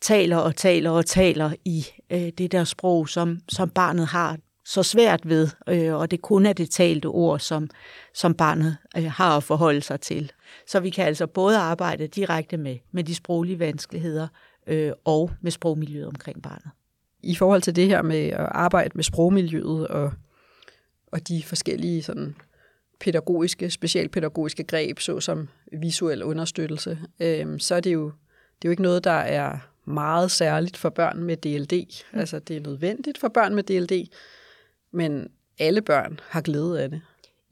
taler 0.00 0.36
og 0.36 0.56
taler 0.56 0.90
og 0.90 1.06
taler 1.06 1.50
i 1.64 1.86
øh, 2.10 2.28
det 2.38 2.52
der 2.52 2.64
sprog, 2.64 3.08
som, 3.08 3.38
som 3.48 3.70
barnet 3.70 4.06
har 4.06 4.36
så 4.64 4.82
svært 4.82 5.28
ved, 5.28 5.48
øh, 5.68 5.94
og 5.94 6.10
det 6.10 6.22
kun 6.22 6.46
er 6.46 6.52
det 6.52 6.70
talte 6.70 7.06
ord, 7.06 7.38
som, 7.38 7.70
som 8.14 8.34
barnet 8.34 8.76
øh, 8.96 9.04
har 9.04 9.36
at 9.36 9.42
forholde 9.42 9.82
sig 9.82 10.00
til. 10.00 10.32
Så 10.66 10.80
vi 10.80 10.90
kan 10.90 11.06
altså 11.06 11.26
både 11.26 11.58
arbejde 11.58 12.06
direkte 12.06 12.56
med, 12.56 12.76
med 12.92 13.04
de 13.04 13.14
sproglige 13.14 13.58
vanskeligheder 13.58 14.28
øh, 14.66 14.92
og 15.04 15.30
med 15.40 15.50
sprogmiljøet 15.50 16.06
omkring 16.06 16.42
barnet 16.42 16.70
i 17.22 17.34
forhold 17.34 17.62
til 17.62 17.76
det 17.76 17.86
her 17.86 18.02
med 18.02 18.26
at 18.26 18.48
arbejde 18.50 18.90
med 18.94 19.04
sprogmiljøet 19.04 19.88
og, 19.88 20.12
og 21.06 21.28
de 21.28 21.42
forskellige 21.42 22.02
sådan 22.02 22.36
pædagogiske, 23.00 23.70
specialpædagogiske 23.70 24.64
greb, 24.64 24.98
såsom 24.98 25.48
visuel 25.72 26.22
understøttelse, 26.22 26.98
øh, 27.20 27.60
så 27.60 27.74
er 27.74 27.80
det 27.80 27.92
jo, 27.92 28.04
det 28.04 28.64
er 28.64 28.68
jo 28.68 28.70
ikke 28.70 28.82
noget, 28.82 29.04
der 29.04 29.10
er 29.10 29.58
meget 29.84 30.30
særligt 30.30 30.76
for 30.76 30.88
børn 30.88 31.22
med 31.22 31.36
DLD. 31.36 32.02
Mm. 32.12 32.18
Altså, 32.18 32.38
det 32.38 32.56
er 32.56 32.60
nødvendigt 32.60 33.18
for 33.18 33.28
børn 33.28 33.54
med 33.54 33.62
DLD, 33.62 34.06
men 34.92 35.28
alle 35.58 35.82
børn 35.82 36.20
har 36.28 36.40
glæde 36.40 36.82
af 36.82 36.90
det. 36.90 37.02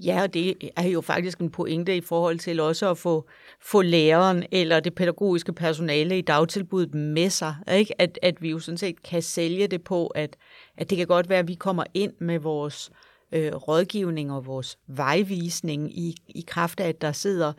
Ja, 0.05 0.23
og 0.23 0.35
det 0.35 0.71
er 0.77 0.89
jo 0.89 1.01
faktisk 1.01 1.39
en 1.39 1.51
pointe 1.51 1.97
i 1.97 2.01
forhold 2.01 2.39
til 2.39 2.61
også 2.61 2.91
at 2.91 2.99
få, 2.99 3.29
få 3.61 3.83
læreren 3.83 4.45
eller 4.53 4.81
det 4.81 4.95
pædagogiske 4.95 5.53
personale 5.53 6.19
i 6.19 6.23
dagtilbuddet 6.23 6.95
med 6.95 7.31
sig. 7.31 7.55
Ikke? 7.73 8.01
At, 8.01 8.19
at 8.23 8.43
vi 8.43 8.51
jo 8.51 8.59
sådan 8.59 8.79
set 8.79 9.03
kan 9.03 9.23
sælge 9.23 9.67
det 9.67 9.85
på, 9.85 10.07
at, 10.07 10.37
at 10.77 10.91
det 10.91 10.99
kan 10.99 11.07
godt 11.07 11.29
være, 11.29 11.39
at 11.39 11.49
vi 11.49 11.55
kommer 11.55 11.85
ind 11.95 12.13
med 12.21 12.39
vores 12.39 12.91
øh, 13.33 13.55
rådgivning 13.55 14.33
og 14.33 14.47
vores 14.47 14.79
vejvisning 14.87 15.99
i, 15.99 16.15
i 16.29 16.45
kraft 16.47 16.81
af, 16.81 16.89
at 16.89 17.01
der 17.01 17.13
sidder 17.13 17.53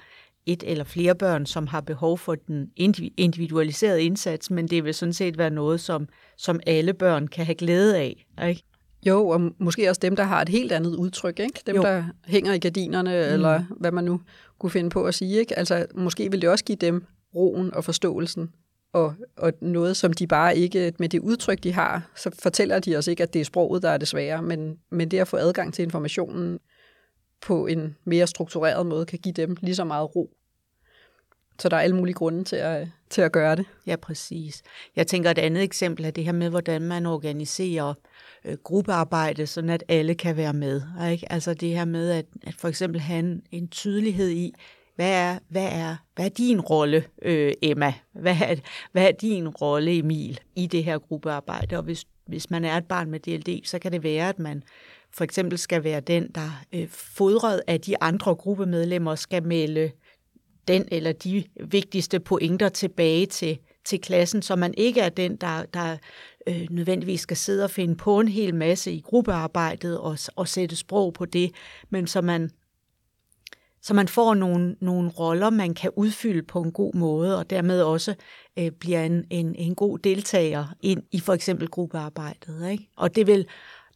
et 0.46 0.64
eller 0.64 0.84
flere 0.84 1.16
børn, 1.16 1.46
som 1.46 1.68
har 1.68 1.82
behov 1.82 2.18
for 2.18 2.36
den 2.36 2.72
individualiserede 3.18 4.04
indsats, 4.04 4.52
men 4.52 4.68
det 4.68 4.84
vil 4.84 4.94
sådan 4.94 5.14
set 5.14 5.38
være 5.38 5.50
noget, 5.50 5.80
som, 5.80 6.08
som 6.38 6.60
alle 6.68 6.94
børn 6.94 7.28
kan 7.28 7.46
have 7.46 7.56
glæde 7.56 7.98
af. 7.98 8.26
Ikke? 8.48 8.64
Jo, 9.06 9.28
og 9.28 9.42
måske 9.58 9.90
også 9.90 10.00
dem, 10.00 10.16
der 10.16 10.24
har 10.24 10.42
et 10.42 10.50
helt 10.50 10.72
andet 10.72 10.96
udtryk, 10.96 11.40
ikke? 11.40 11.62
Dem, 11.68 11.76
jo. 11.76 11.82
der 11.82 12.04
hænger 12.26 12.54
i 12.54 12.60
gardinerne, 12.60 13.10
mm. 13.10 13.34
eller 13.34 13.64
hvad 13.80 13.92
man 13.92 14.04
nu 14.04 14.22
kunne 14.60 14.70
finde 14.70 14.90
på 14.90 15.04
at 15.04 15.16
sige, 15.16 15.40
ikke? 15.40 15.58
Altså, 15.58 15.86
måske 15.96 16.32
vil 16.32 16.42
det 16.42 16.50
også 16.50 16.66
give 16.66 16.76
dem 16.76 17.06
roen 17.36 17.74
og 17.74 17.86
forståelsen, 17.86 18.50
og, 18.94 19.14
og 19.38 19.54
noget, 19.62 19.98
som 19.98 20.14
de 20.14 20.28
bare 20.28 20.58
ikke, 20.58 20.94
med 21.00 21.10
det 21.10 21.20
udtryk, 21.20 21.64
de 21.64 21.74
har, 21.74 22.12
så 22.16 22.32
fortæller 22.42 22.80
de 22.80 22.96
os 22.96 23.08
ikke, 23.08 23.24
at 23.24 23.34
det 23.34 23.40
er 23.40 23.46
sproget, 23.46 23.84
der 23.84 23.90
er 23.90 23.98
det 23.98 24.08
svære, 24.08 24.42
men, 24.42 24.78
men 24.92 25.12
det 25.12 25.20
at 25.20 25.28
få 25.28 25.38
adgang 25.38 25.74
til 25.74 25.84
informationen 25.84 26.60
på 27.42 27.68
en 27.68 27.96
mere 28.06 28.28
struktureret 28.28 28.86
måde, 28.86 29.06
kan 29.06 29.20
give 29.20 29.34
dem 29.34 29.58
lige 29.62 29.76
så 29.76 29.84
meget 29.84 30.16
ro. 30.16 30.30
Så 31.60 31.70
der 31.70 31.78
er 31.78 31.82
alle 31.82 31.96
mulige 31.96 32.14
grunde 32.14 32.44
til 32.44 32.56
at, 32.56 32.88
til 33.10 33.22
at 33.22 33.32
gøre 33.32 33.56
det. 33.56 33.66
Ja, 33.88 33.96
præcis. 33.96 34.62
Jeg 34.96 35.08
tænker, 35.08 35.32
et 35.32 35.38
andet 35.38 35.64
eksempel 35.64 36.06
er 36.06 36.12
det 36.12 36.26
her 36.26 36.32
med, 36.32 36.50
hvordan 36.50 36.82
man 36.82 37.06
organiserer 37.06 37.94
øh, 38.46 38.58
gruppearbejde, 38.64 39.48
sådan 39.48 39.70
at 39.70 39.84
alle 39.88 40.16
kan 40.16 40.38
være 40.38 40.54
med. 40.54 40.82
Ikke? 41.12 41.32
Altså 41.32 41.54
det 41.54 41.70
her 41.70 41.86
med 41.86 42.12
at, 42.12 42.26
at 42.44 42.56
for 42.60 42.68
eksempel 42.68 43.02
have 43.02 43.20
en, 43.20 43.42
en 43.52 43.68
tydelighed 43.68 44.30
i, 44.30 44.54
hvad 44.96 45.12
er, 45.12 45.40
hvad 45.50 45.70
er, 45.72 45.96
hvad 46.16 46.26
er 46.26 46.30
din 46.30 46.62
rolle, 46.62 47.04
øh, 47.22 47.54
Emma? 47.62 47.94
Hvad 48.14 48.36
er, 48.42 48.56
hvad 48.92 49.08
er 49.08 49.12
din 49.12 49.48
rolle, 49.48 49.98
Emil, 49.98 50.40
i 50.56 50.68
det 50.68 50.84
her 50.84 50.98
gruppearbejde? 50.98 51.78
Og 51.78 51.84
hvis, 51.84 52.06
hvis 52.26 52.50
man 52.50 52.66
er 52.66 52.78
et 52.78 52.86
barn 52.86 53.10
med 53.10 53.20
DLD, 53.20 53.66
så 53.66 53.80
kan 53.80 53.92
det 53.92 54.04
være, 54.04 54.30
at 54.30 54.40
man 54.40 54.64
for 55.14 55.24
eksempel 55.24 55.58
skal 55.58 55.84
være 55.84 56.00
den, 56.00 56.32
der 56.36 56.64
øh, 56.74 56.88
fodret 56.90 57.62
af 57.68 57.82
de 57.82 58.02
andre 58.02 58.36
gruppemedlemmer 58.36 59.16
skal 59.16 59.44
melde 59.44 59.92
den 60.70 60.88
eller 60.92 61.12
de 61.12 61.44
vigtigste 61.66 62.20
pointer 62.20 62.70
tilbage 62.70 63.26
til, 63.26 63.58
til 63.86 64.02
klassen, 64.02 64.42
så 64.42 64.56
man 64.56 64.74
ikke 64.78 65.02
er 65.02 65.10
den, 65.10 65.36
der, 65.36 65.64
der 65.74 65.98
øh, 66.48 66.68
nødvendigvis 66.70 67.22
skal 67.22 67.38
sidde 67.38 67.64
og 67.64 67.72
finde 67.72 67.96
på 67.96 68.20
en 68.20 68.28
hel 68.28 68.56
masse 68.56 68.92
i 68.92 69.02
gruppearbejdet 69.02 70.00
og, 70.00 70.18
og 70.36 70.48
sætte 70.48 70.76
sprog 70.76 71.14
på 71.14 71.26
det, 71.26 71.52
men 71.90 72.08
så 72.08 72.22
man, 72.22 72.50
så 73.82 73.94
man 73.94 74.08
får 74.08 74.34
nogle, 74.34 74.76
nogle 74.82 75.10
roller, 75.10 75.50
man 75.50 75.74
kan 75.74 75.92
udfylde 75.96 76.44
på 76.44 76.62
en 76.62 76.72
god 76.72 76.94
måde, 76.94 77.38
og 77.38 77.50
dermed 77.50 77.82
også 77.82 78.16
øh, 78.60 78.72
bliver 78.72 79.04
en, 79.04 79.26
en, 79.30 79.56
en 79.56 79.76
god 79.76 80.00
deltager 80.00 80.66
ind 80.82 81.04
i 81.12 81.20
for 81.20 81.34
eksempel 81.34 81.68
gruppearbejdet. 81.68 82.70
Ikke? 82.72 82.90
Og 82.98 83.16
det 83.16 83.28
vil, 83.28 83.48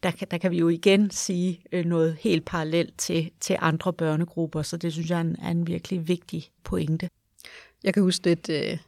der, 0.04 0.10
kan, 0.10 0.28
der 0.30 0.38
kan 0.38 0.50
vi 0.50 0.58
jo 0.58 0.68
igen 0.68 1.10
sige 1.10 1.64
øh, 1.72 1.84
noget 1.84 2.16
helt 2.20 2.44
parallelt 2.44 2.98
til, 2.98 3.30
til 3.40 3.56
andre 3.60 3.92
børnegrupper, 3.92 4.62
så 4.62 4.76
det 4.76 4.92
synes 4.92 5.10
jeg 5.10 5.16
er 5.16 5.20
en, 5.20 5.36
er 5.42 5.50
en 5.50 5.66
virkelig 5.66 6.08
vigtig 6.08 6.50
pointe. 6.64 7.08
Jeg 7.84 7.94
kan 7.94 8.02
huske 8.02 8.32
et 8.32 8.50
øh, 8.50 8.78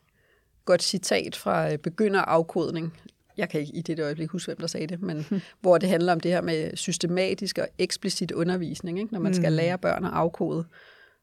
godt 0.64 0.82
citat 0.82 1.36
fra 1.36 1.72
øh, 1.72 1.78
begynderafkodning 1.78 2.92
jeg 3.36 3.48
kan 3.48 3.60
ikke 3.60 3.72
i 3.72 3.82
det 3.82 4.00
øjeblik 4.00 4.28
huske, 4.28 4.48
hvem 4.48 4.60
der 4.60 4.66
sagde 4.66 4.86
det, 4.86 5.02
men 5.02 5.26
hmm. 5.30 5.40
hvor 5.60 5.78
det 5.78 5.88
handler 5.88 6.12
om 6.12 6.20
det 6.20 6.30
her 6.30 6.40
med 6.40 6.76
systematisk 6.76 7.58
og 7.58 7.68
eksplicit 7.78 8.32
undervisning, 8.32 8.98
ikke? 8.98 9.12
når 9.12 9.20
man 9.20 9.34
skal 9.34 9.50
mm. 9.50 9.56
lære 9.56 9.78
børn 9.78 10.04
at 10.04 10.10
afkode 10.12 10.66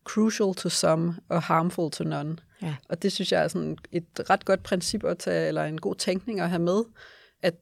crucial 0.03 0.53
to 0.53 0.69
some 0.69 1.15
og 1.29 1.41
harmful 1.41 1.91
to 1.91 2.03
none. 2.03 2.38
Ja. 2.62 2.75
Og 2.89 3.03
det 3.03 3.12
synes 3.12 3.31
jeg 3.31 3.43
er 3.43 3.47
sådan 3.47 3.77
et 3.91 4.05
ret 4.29 4.45
godt 4.45 4.63
princip 4.63 5.03
at 5.03 5.17
tage, 5.17 5.47
eller 5.47 5.63
en 5.63 5.81
god 5.81 5.95
tænkning 5.95 6.39
at 6.39 6.50
have 6.50 6.62
med, 6.62 6.83
at 7.41 7.55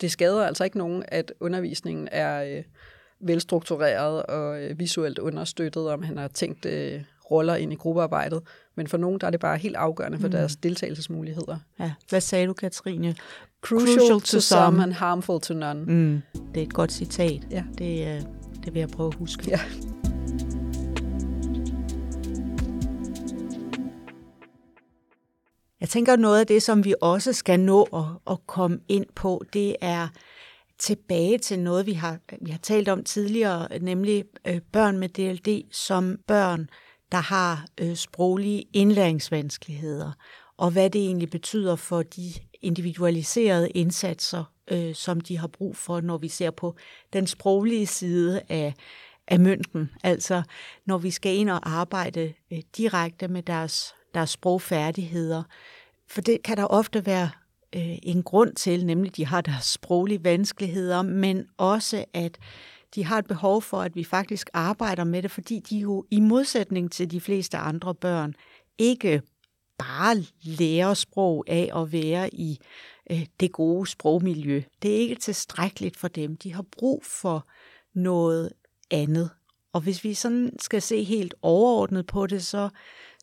det 0.00 0.10
skader 0.10 0.46
altså 0.46 0.64
ikke 0.64 0.78
nogen, 0.78 1.04
at 1.08 1.32
undervisningen 1.40 2.08
er 2.12 2.42
øh, 2.44 2.64
velstruktureret 3.20 4.22
og 4.22 4.62
øh, 4.62 4.78
visuelt 4.78 5.18
understøttet, 5.18 5.90
om 5.90 6.02
han 6.02 6.18
har 6.18 6.28
tænkt 6.28 6.66
øh, 6.66 7.02
roller 7.30 7.54
ind 7.54 7.72
i 7.72 7.76
gruppearbejdet. 7.76 8.42
Men 8.76 8.86
for 8.86 8.96
nogen 8.96 9.20
der 9.20 9.26
er 9.26 9.30
det 9.30 9.40
bare 9.40 9.58
helt 9.58 9.76
afgørende 9.76 10.18
for 10.18 10.26
mm. 10.26 10.32
deres 10.32 10.56
deltagelsesmuligheder. 10.56 11.56
Ja. 11.80 11.92
Hvad 12.08 12.20
sagde 12.20 12.46
du, 12.46 12.52
Katrine? 12.52 13.14
Crucial, 13.62 13.98
Crucial 13.98 14.20
to, 14.20 14.26
to 14.26 14.40
some 14.40 14.82
and 14.82 14.92
harmful 14.92 15.40
to 15.40 15.54
none. 15.54 15.84
Mm. 15.84 16.22
Det 16.54 16.62
er 16.62 16.66
et 16.66 16.74
godt 16.74 16.92
citat. 16.92 17.40
Ja. 17.50 17.64
Det, 17.78 18.08
øh, 18.08 18.22
det 18.64 18.74
vil 18.74 18.80
jeg 18.80 18.88
prøve 18.88 19.08
at 19.08 19.14
huske. 19.14 19.44
Ja. 19.50 19.60
Jeg 25.82 25.88
tænker, 25.88 26.16
noget 26.16 26.40
af 26.40 26.46
det, 26.46 26.62
som 26.62 26.84
vi 26.84 26.94
også 27.00 27.32
skal 27.32 27.60
nå 27.60 27.82
at, 27.82 28.32
at 28.32 28.46
komme 28.46 28.80
ind 28.88 29.06
på, 29.14 29.42
det 29.52 29.76
er 29.80 30.08
tilbage 30.78 31.38
til 31.38 31.58
noget, 31.58 31.86
vi 31.86 31.92
har, 31.92 32.18
vi 32.40 32.50
har 32.50 32.58
talt 32.58 32.88
om 32.88 33.04
tidligere, 33.04 33.78
nemlig 33.78 34.24
øh, 34.46 34.60
børn 34.72 34.98
med 34.98 35.08
DLD 35.08 35.72
som 35.72 36.18
børn, 36.26 36.68
der 37.12 37.18
har 37.18 37.66
øh, 37.80 37.94
sproglige 37.96 38.64
indlæringsvanskeligheder, 38.72 40.12
og 40.56 40.70
hvad 40.70 40.90
det 40.90 41.00
egentlig 41.00 41.30
betyder 41.30 41.76
for 41.76 42.02
de 42.02 42.32
individualiserede 42.60 43.70
indsatser, 43.70 44.44
øh, 44.70 44.94
som 44.94 45.20
de 45.20 45.38
har 45.38 45.48
brug 45.48 45.76
for, 45.76 46.00
når 46.00 46.18
vi 46.18 46.28
ser 46.28 46.50
på 46.50 46.76
den 47.12 47.26
sproglige 47.26 47.86
side 47.86 48.40
af, 48.48 48.74
af 49.28 49.40
mønten. 49.40 49.90
Altså 50.02 50.42
når 50.86 50.98
vi 50.98 51.10
skal 51.10 51.36
ind 51.36 51.50
og 51.50 51.70
arbejde 51.70 52.34
øh, 52.52 52.58
direkte 52.76 53.28
med 53.28 53.42
deres, 53.42 53.94
deres 54.14 54.30
sprogfærdigheder. 54.30 55.42
For 56.08 56.20
det 56.20 56.42
kan 56.42 56.56
der 56.56 56.64
ofte 56.64 57.06
være 57.06 57.30
øh, 57.76 57.98
en 58.02 58.22
grund 58.22 58.54
til, 58.54 58.86
nemlig 58.86 59.16
de 59.16 59.26
har 59.26 59.40
deres 59.40 59.64
sproglige 59.64 60.24
vanskeligheder, 60.24 61.02
men 61.02 61.46
også 61.56 62.04
at 62.14 62.38
de 62.94 63.04
har 63.04 63.18
et 63.18 63.26
behov 63.26 63.62
for, 63.62 63.82
at 63.82 63.96
vi 63.96 64.04
faktisk 64.04 64.50
arbejder 64.52 65.04
med 65.04 65.22
det, 65.22 65.30
fordi 65.30 65.58
de 65.58 65.78
jo 65.78 66.04
i 66.10 66.20
modsætning 66.20 66.92
til 66.92 67.10
de 67.10 67.20
fleste 67.20 67.56
andre 67.56 67.94
børn 67.94 68.34
ikke 68.78 69.22
bare 69.78 70.16
lærer 70.42 70.94
sprog 70.94 71.44
af 71.48 71.70
at 71.76 71.92
være 71.92 72.34
i 72.34 72.58
øh, 73.10 73.26
det 73.40 73.52
gode 73.52 73.86
sprogmiljø. 73.86 74.62
Det 74.82 74.90
er 74.90 74.98
ikke 74.98 75.14
tilstrækkeligt 75.14 75.96
for 75.96 76.08
dem. 76.08 76.36
De 76.36 76.54
har 76.54 76.64
brug 76.78 77.04
for 77.04 77.46
noget 77.94 78.52
andet. 78.90 79.30
Og 79.72 79.80
hvis 79.80 80.04
vi 80.04 80.14
sådan 80.14 80.56
skal 80.60 80.82
se 80.82 81.04
helt 81.04 81.34
overordnet 81.42 82.06
på 82.06 82.26
det, 82.26 82.44
så, 82.44 82.68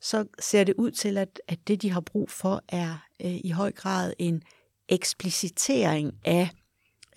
så 0.01 0.25
ser 0.39 0.63
det 0.63 0.75
ud 0.77 0.91
til, 0.91 1.17
at, 1.17 1.41
at 1.47 1.59
det, 1.67 1.81
de 1.81 1.91
har 1.91 2.01
brug 2.01 2.29
for, 2.29 2.63
er 2.67 3.05
øh, 3.25 3.39
i 3.43 3.49
høj 3.49 3.71
grad 3.71 4.13
en 4.19 4.41
eksplicitering 4.89 6.13
af 6.25 6.49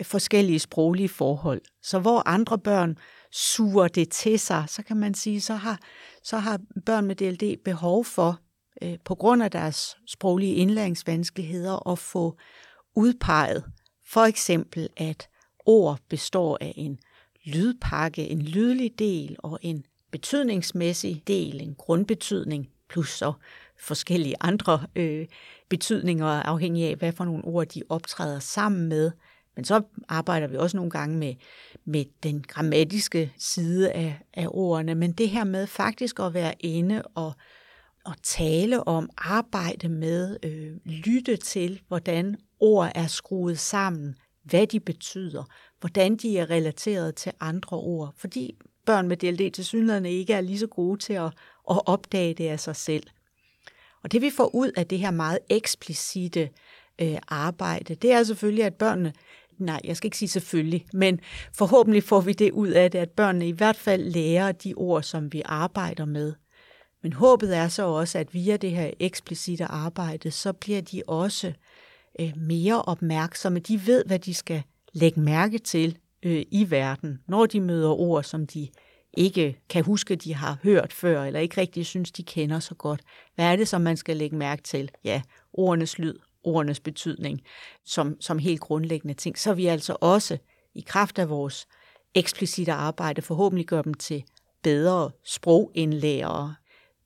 forskellige 0.01 0.59
sproglige 0.59 1.09
forhold. 1.09 1.61
Så 1.81 1.99
hvor 1.99 2.27
andre 2.27 2.59
børn 2.59 2.97
suger 3.31 3.87
det 3.87 4.09
til 4.09 4.39
sig, 4.39 4.65
så 4.67 4.83
kan 4.83 4.97
man 4.97 5.13
sige, 5.13 5.41
så 5.41 5.55
har, 5.55 5.79
så 6.23 6.37
har 6.37 6.59
børn 6.85 7.05
med 7.05 7.15
DLD 7.15 7.57
behov 7.65 8.05
for, 8.05 8.39
øh, 8.81 8.97
på 9.05 9.15
grund 9.15 9.43
af 9.43 9.51
deres 9.51 9.97
sproglige 10.07 10.55
indlæringsvanskeligheder, 10.55 11.89
at 11.91 11.99
få 11.99 12.37
udpeget 12.95 13.63
for 14.13 14.21
eksempel, 14.21 14.89
at 14.97 15.29
ord 15.65 15.99
består 16.09 16.57
af 16.61 16.73
en 16.75 16.99
lydpakke, 17.45 18.27
en 18.27 18.41
lydlig 18.41 18.99
del 18.99 19.35
og 19.39 19.59
en 19.61 19.85
betydningsmæssig 20.11 21.23
del, 21.27 21.61
en 21.61 21.75
grundbetydning, 21.75 22.69
plus 22.93 23.09
så 23.09 23.33
forskellige 23.79 24.35
andre 24.41 24.87
øh, 24.95 25.25
betydninger, 25.69 26.27
afhængig 26.27 26.89
af, 26.89 26.95
hvad 26.95 27.11
for 27.11 27.25
nogle 27.25 27.45
ord 27.45 27.65
de 27.65 27.81
optræder 27.89 28.39
sammen 28.39 28.87
med. 28.87 29.11
Men 29.55 29.65
så 29.65 29.81
arbejder 30.07 30.47
vi 30.47 30.57
også 30.57 30.77
nogle 30.77 30.91
gange 30.91 31.17
med, 31.17 31.33
med 31.85 32.05
den 32.23 32.41
grammatiske 32.47 33.33
side 33.37 33.91
af, 33.91 34.19
af 34.33 34.47
ordene. 34.49 34.95
Men 34.95 35.11
det 35.11 35.29
her 35.29 35.43
med 35.43 35.67
faktisk 35.67 36.19
at 36.19 36.33
være 36.33 36.53
inde 36.59 37.01
og, 37.01 37.33
og 38.05 38.13
tale 38.23 38.87
om, 38.87 39.09
arbejde 39.17 39.89
med, 39.89 40.37
øh, 40.43 40.71
lytte 40.85 41.35
til, 41.35 41.81
hvordan 41.87 42.37
ord 42.59 42.91
er 42.95 43.07
skruet 43.07 43.59
sammen, 43.59 44.15
hvad 44.43 44.67
de 44.67 44.79
betyder, 44.79 45.43
hvordan 45.79 46.15
de 46.15 46.37
er 46.37 46.49
relateret 46.49 47.15
til 47.15 47.31
andre 47.39 47.77
ord. 47.77 48.13
Fordi 48.17 48.55
børn 48.85 49.07
med 49.07 49.17
DLD 49.17 49.51
til 49.51 49.65
synligheden 49.65 50.05
ikke 50.05 50.33
er 50.33 50.41
lige 50.41 50.59
så 50.59 50.67
gode 50.67 50.99
til 50.99 51.13
at, 51.13 51.33
og 51.63 51.87
opdage 51.87 52.33
det 52.33 52.47
af 52.47 52.59
sig 52.59 52.75
selv. 52.75 53.03
Og 54.03 54.11
det 54.11 54.21
vi 54.21 54.29
får 54.29 54.55
ud 54.55 54.71
af 54.77 54.87
det 54.87 54.99
her 54.99 55.11
meget 55.11 55.39
eksplicite 55.49 56.49
øh, 57.01 57.17
arbejde, 57.27 57.95
det 57.95 58.11
er 58.11 58.23
selvfølgelig, 58.23 58.65
at 58.65 58.73
børnene, 58.73 59.13
nej, 59.57 59.79
jeg 59.83 59.97
skal 59.97 60.07
ikke 60.07 60.17
sige 60.17 60.29
selvfølgelig, 60.29 60.85
men 60.93 61.19
forhåbentlig 61.57 62.03
får 62.03 62.21
vi 62.21 62.33
det 62.33 62.51
ud 62.51 62.67
af 62.67 62.91
det, 62.91 62.99
at 62.99 63.09
børnene 63.09 63.47
i 63.47 63.51
hvert 63.51 63.75
fald 63.75 64.03
lærer 64.03 64.51
de 64.51 64.73
ord, 64.73 65.03
som 65.03 65.33
vi 65.33 65.41
arbejder 65.45 66.05
med. 66.05 66.33
Men 67.03 67.13
håbet 67.13 67.57
er 67.57 67.67
så 67.67 67.85
også, 67.85 68.17
at 68.19 68.33
via 68.33 68.57
det 68.57 68.71
her 68.71 68.91
eksplicite 68.99 69.65
arbejde, 69.65 70.31
så 70.31 70.53
bliver 70.53 70.81
de 70.81 71.01
også 71.07 71.53
øh, 72.19 72.33
mere 72.37 72.81
opmærksomme. 72.81 73.59
De 73.59 73.87
ved, 73.87 74.03
hvad 74.05 74.19
de 74.19 74.33
skal 74.33 74.63
lægge 74.93 75.21
mærke 75.21 75.57
til 75.57 75.97
øh, 76.23 76.45
i 76.51 76.71
verden, 76.71 77.19
når 77.27 77.45
de 77.45 77.61
møder 77.61 77.89
ord, 77.89 78.23
som 78.23 78.47
de 78.47 78.67
ikke 79.13 79.59
kan 79.69 79.83
huske, 79.83 80.15
de 80.15 80.35
har 80.35 80.57
hørt 80.63 80.93
før, 80.93 81.23
eller 81.23 81.39
ikke 81.39 81.61
rigtig 81.61 81.85
synes, 81.85 82.11
de 82.11 82.23
kender 82.23 82.59
så 82.59 82.75
godt. 82.75 83.01
Hvad 83.35 83.45
er 83.45 83.55
det, 83.55 83.67
som 83.67 83.81
man 83.81 83.97
skal 83.97 84.17
lægge 84.17 84.35
mærke 84.35 84.63
til? 84.63 84.91
Ja, 85.03 85.21
ordenes 85.53 85.99
lyd, 85.99 86.19
ordenes 86.43 86.79
betydning, 86.79 87.41
som, 87.85 88.21
som 88.21 88.39
helt 88.39 88.61
grundlæggende 88.61 89.13
ting. 89.13 89.39
Så 89.39 89.53
vi 89.53 89.67
altså 89.67 89.95
også 90.01 90.37
i 90.75 90.83
kraft 90.87 91.19
af 91.19 91.29
vores 91.29 91.67
eksplicite 92.15 92.71
arbejde 92.71 93.21
forhåbentlig 93.21 93.65
gør 93.65 93.81
dem 93.81 93.93
til 93.93 94.23
bedre 94.63 95.11
sprogindlærere, 95.25 96.55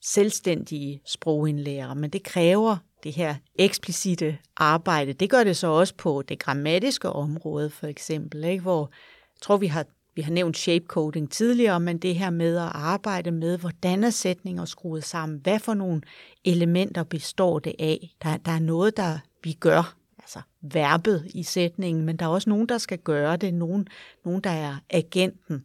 selvstændige 0.02 1.02
sprogindlærere, 1.06 1.96
men 1.96 2.10
det 2.10 2.24
kræver 2.24 2.78
det 3.04 3.14
her 3.14 3.36
eksplicite 3.56 4.38
arbejde. 4.58 5.14
Det 5.14 5.30
gør 5.30 5.44
det 5.44 5.58
så 5.58 5.68
også 5.68 5.96
på 5.96 6.22
det 6.22 6.40
grammatiske 6.40 7.10
område, 7.10 7.70
for 7.70 7.88
eksempel, 7.88 8.44
ikke? 8.44 8.62
hvor 8.62 8.90
jeg 9.36 9.42
tror, 9.42 9.58
vi 9.58 9.68
har 9.68 9.86
vi 10.18 10.22
har 10.22 10.32
nævnt 10.32 10.58
shapecoding 10.58 11.32
tidligere, 11.32 11.80
men 11.80 11.98
det 11.98 12.16
her 12.16 12.30
med 12.30 12.58
at 12.58 12.72
arbejde 12.74 13.32
med, 13.32 13.58
hvordan 13.58 14.04
er 14.04 14.10
sætninger 14.10 14.66
skruet 14.66 15.04
sammen, 15.04 15.40
hvad 15.44 15.60
for 15.60 15.74
nogle 15.74 16.02
elementer 16.46 17.04
består 17.04 17.60
det 17.60 17.76
af. 17.80 18.16
Der, 18.24 18.38
der 18.38 18.52
er 18.52 18.60
noget, 18.60 18.98
der 18.98 19.20
vi 19.44 19.54
gør, 19.54 19.96
altså 20.20 20.40
verbet 20.62 21.32
i 21.34 21.44
sætningen, 21.44 22.06
men 22.06 22.18
der 22.18 22.26
er 22.26 22.30
også 22.30 22.50
nogen, 22.50 22.70
der 22.70 22.78
skal 22.78 22.98
gøre 22.98 23.38
det, 23.38 23.54
nogen, 23.54 23.88
nogen 24.26 24.42
der 24.42 24.50
er 24.50 24.76
agenten. 24.90 25.64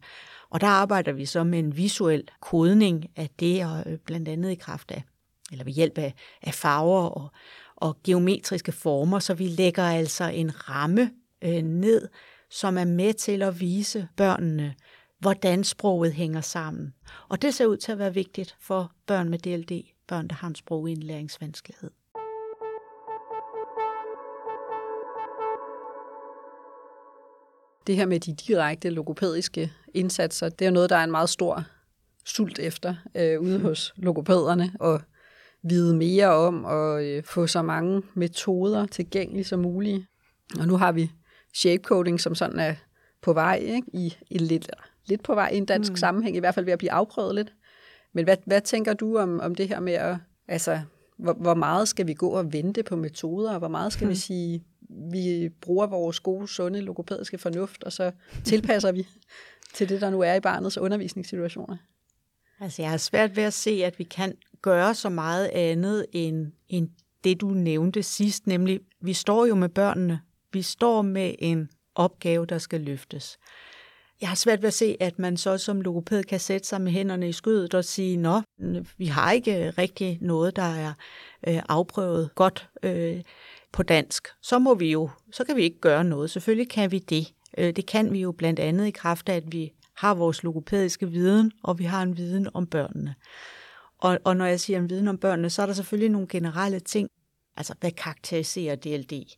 Og 0.49 0.61
der 0.61 0.67
arbejder 0.67 1.11
vi 1.11 1.25
så 1.25 1.43
med 1.43 1.59
en 1.59 1.77
visuel 1.77 2.23
kodning 2.41 3.05
af 3.15 3.29
det, 3.39 3.65
og 3.65 3.83
øh, 3.85 3.97
blandt 3.97 4.27
andet 4.27 4.51
i 4.51 4.55
kraft 4.55 4.91
af, 4.91 5.03
eller 5.51 5.63
ved 5.63 5.73
hjælp 5.73 5.97
af, 5.97 6.13
af 6.41 6.53
farver 6.53 7.09
og, 7.09 7.31
og 7.75 7.97
geometriske 8.03 8.71
former, 8.71 9.19
så 9.19 9.33
vi 9.33 9.47
lægger 9.47 9.83
altså 9.83 10.23
en 10.23 10.69
ramme 10.69 11.11
øh, 11.41 11.61
ned, 11.61 12.07
som 12.53 12.77
er 12.77 12.85
med 12.85 13.13
til 13.13 13.41
at 13.41 13.59
vise 13.59 14.07
børnene, 14.17 14.75
hvordan 15.19 15.63
sproget 15.63 16.13
hænger 16.13 16.41
sammen. 16.41 16.93
Og 17.29 17.41
det 17.41 17.53
ser 17.53 17.65
ud 17.65 17.77
til 17.77 17.91
at 17.91 17.99
være 17.99 18.13
vigtigt 18.13 18.55
for 18.59 18.91
børn 19.07 19.29
med 19.29 19.39
DLD, 19.39 19.83
børn, 20.07 20.27
der 20.27 20.35
har 20.35 20.47
en 20.47 20.55
sprogindlæringsvanskelighed. 20.55 21.91
Det 27.87 27.95
her 27.95 28.05
med 28.05 28.19
de 28.19 28.33
direkte 28.33 28.89
logopædiske 28.89 29.71
indsatser, 29.93 30.49
det 30.49 30.67
er 30.67 30.71
noget, 30.71 30.89
der 30.89 30.95
er 30.95 31.03
en 31.03 31.11
meget 31.11 31.29
stor 31.29 31.63
sult 32.25 32.59
efter 32.59 32.95
øh, 33.15 33.39
ude 33.39 33.59
hos 33.59 33.93
logopæderne, 33.97 34.71
og 34.79 35.01
vide 35.63 35.95
mere 35.95 36.27
om 36.27 36.65
og 36.65 37.05
øh, 37.05 37.23
få 37.23 37.47
så 37.47 37.61
mange 37.61 38.03
metoder 38.13 38.85
tilgængelige 38.85 39.43
som 39.43 39.59
muligt. 39.59 40.05
Og 40.59 40.67
nu 40.67 40.77
har 40.77 40.91
vi 40.91 41.11
shapecoding, 41.53 42.19
som 42.19 42.35
sådan 42.35 42.59
er 42.59 42.75
på 43.21 43.33
vej, 43.33 43.55
ikke? 43.55 43.87
I, 43.93 44.15
i 44.29 44.37
lidt, 44.37 44.69
lidt 45.05 45.23
på 45.23 45.35
vej 45.35 45.49
i 45.49 45.57
en 45.57 45.65
dansk 45.65 45.91
mm. 45.91 45.95
sammenhæng, 45.95 46.35
i 46.35 46.39
hvert 46.39 46.55
fald 46.55 46.65
ved 46.65 46.73
at 46.73 46.79
blive 46.79 46.91
afprøvet 46.91 47.35
lidt. 47.35 47.53
Men 48.13 48.25
hvad, 48.25 48.37
hvad 48.45 48.61
tænker 48.61 48.93
du 48.93 49.17
om, 49.17 49.39
om 49.39 49.55
det 49.55 49.67
her 49.67 49.79
med 49.79 49.93
at, 49.93 50.17
altså, 50.47 50.81
hvor, 51.17 51.33
hvor 51.33 51.53
meget 51.53 51.87
skal 51.87 52.07
vi 52.07 52.13
gå 52.13 52.29
og 52.29 52.53
vente 52.53 52.83
på 52.83 52.95
metoder, 52.95 53.53
og 53.53 53.59
hvor 53.59 53.67
meget 53.67 53.93
skal 53.93 54.05
mm. 54.05 54.11
vi 54.11 54.15
sige, 54.15 54.63
vi 55.11 55.49
bruger 55.61 55.87
vores 55.87 56.19
gode, 56.19 56.47
sunde, 56.47 56.81
logopædiske 56.81 57.37
fornuft, 57.37 57.83
og 57.83 57.91
så 57.91 58.11
tilpasser 58.43 58.91
vi 58.91 59.07
til 59.75 59.89
det, 59.89 60.01
der 60.01 60.09
nu 60.09 60.21
er 60.21 60.33
i 60.33 60.39
barnets 60.39 60.77
undervisningssituationer? 60.77 61.77
Altså, 62.59 62.81
jeg 62.81 62.91
har 62.91 62.97
svært 62.97 63.35
ved 63.35 63.43
at 63.43 63.53
se, 63.53 63.71
at 63.85 63.99
vi 63.99 64.03
kan 64.03 64.33
gøre 64.61 64.95
så 64.95 65.09
meget 65.09 65.47
andet 65.47 66.05
end, 66.11 66.51
end 66.69 66.89
det, 67.23 67.41
du 67.41 67.47
nævnte 67.47 68.03
sidst, 68.03 68.47
nemlig, 68.47 68.79
vi 69.01 69.13
står 69.13 69.45
jo 69.45 69.55
med 69.55 69.69
børnene, 69.69 70.19
vi 70.53 70.61
står 70.61 71.01
med 71.01 71.35
en 71.39 71.69
opgave, 71.95 72.45
der 72.45 72.57
skal 72.57 72.81
løftes. 72.81 73.37
Jeg 74.21 74.29
har 74.29 74.35
svært 74.35 74.61
ved 74.61 74.67
at 74.67 74.73
se, 74.73 74.97
at 74.99 75.19
man 75.19 75.37
så 75.37 75.57
som 75.57 75.81
logoped 75.81 76.23
kan 76.23 76.39
sætte 76.39 76.67
sig 76.67 76.81
med 76.81 76.91
hænderne 76.91 77.29
i 77.29 77.31
skødet 77.31 77.73
og 77.73 77.85
sige, 77.85 78.17
nå, 78.17 78.41
vi 78.97 79.05
har 79.05 79.31
ikke 79.31 79.69
rigtig 79.69 80.17
noget, 80.21 80.55
der 80.55 80.63
er 80.75 80.93
øh, 81.47 81.61
afprøvet 81.69 82.35
godt 82.35 82.69
øh, 82.83 83.21
på 83.71 83.83
dansk. 83.83 84.27
Så 84.41 84.59
må 84.59 84.73
vi 84.73 84.91
jo, 84.91 85.09
så 85.31 85.43
kan 85.43 85.55
vi 85.55 85.63
ikke 85.63 85.79
gøre 85.79 86.03
noget. 86.03 86.29
Selvfølgelig 86.29 86.69
kan 86.69 86.91
vi 86.91 86.99
det. 86.99 87.33
Øh, 87.57 87.75
det 87.75 87.85
kan 87.85 88.13
vi 88.13 88.19
jo 88.19 88.31
blandt 88.31 88.59
andet 88.59 88.87
i 88.87 88.91
kraft 88.91 89.29
af, 89.29 89.35
at 89.35 89.51
vi 89.51 89.71
har 89.95 90.13
vores 90.13 90.43
logopædiske 90.43 91.09
viden, 91.09 91.51
og 91.63 91.79
vi 91.79 91.83
har 91.83 92.01
en 92.01 92.17
viden 92.17 92.47
om 92.53 92.67
børnene. 92.67 93.15
Og, 93.97 94.19
og 94.23 94.37
når 94.37 94.45
jeg 94.45 94.59
siger 94.59 94.79
en 94.79 94.89
viden 94.89 95.07
om 95.07 95.17
børnene, 95.17 95.49
så 95.49 95.61
er 95.61 95.65
der 95.65 95.73
selvfølgelig 95.73 96.09
nogle 96.09 96.27
generelle 96.27 96.79
ting, 96.79 97.09
altså 97.57 97.73
hvad 97.79 97.91
karakteriserer 97.91 98.75
DLD. 98.75 99.35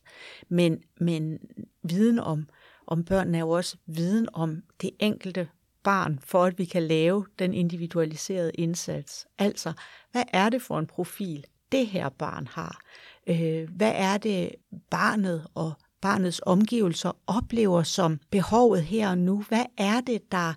Men, 0.49 0.83
men 0.99 1.39
viden 1.83 2.19
om, 2.19 2.49
om 2.87 3.03
børnene 3.03 3.37
er 3.37 3.41
jo 3.41 3.49
også 3.49 3.77
viden 3.85 4.27
om 4.33 4.63
det 4.81 4.91
enkelte 4.99 5.47
barn, 5.83 6.19
for 6.23 6.45
at 6.45 6.57
vi 6.57 6.65
kan 6.65 6.83
lave 6.83 7.25
den 7.39 7.53
individualiserede 7.53 8.51
indsats. 8.51 9.27
Altså, 9.37 9.73
hvad 10.11 10.23
er 10.33 10.49
det 10.49 10.61
for 10.61 10.79
en 10.79 10.87
profil, 10.87 11.45
det 11.71 11.87
her 11.87 12.09
barn 12.09 12.47
har? 12.47 12.81
Øh, 13.27 13.69
hvad 13.69 13.91
er 13.95 14.17
det, 14.17 14.51
barnet 14.89 15.47
og 15.55 15.73
barnets 16.01 16.41
omgivelser 16.45 17.11
oplever 17.27 17.83
som 17.83 18.19
behovet 18.31 18.83
her 18.83 19.09
og 19.09 19.17
nu? 19.17 19.41
Hvad 19.49 19.65
er 19.77 20.01
det, 20.01 20.31
der 20.31 20.53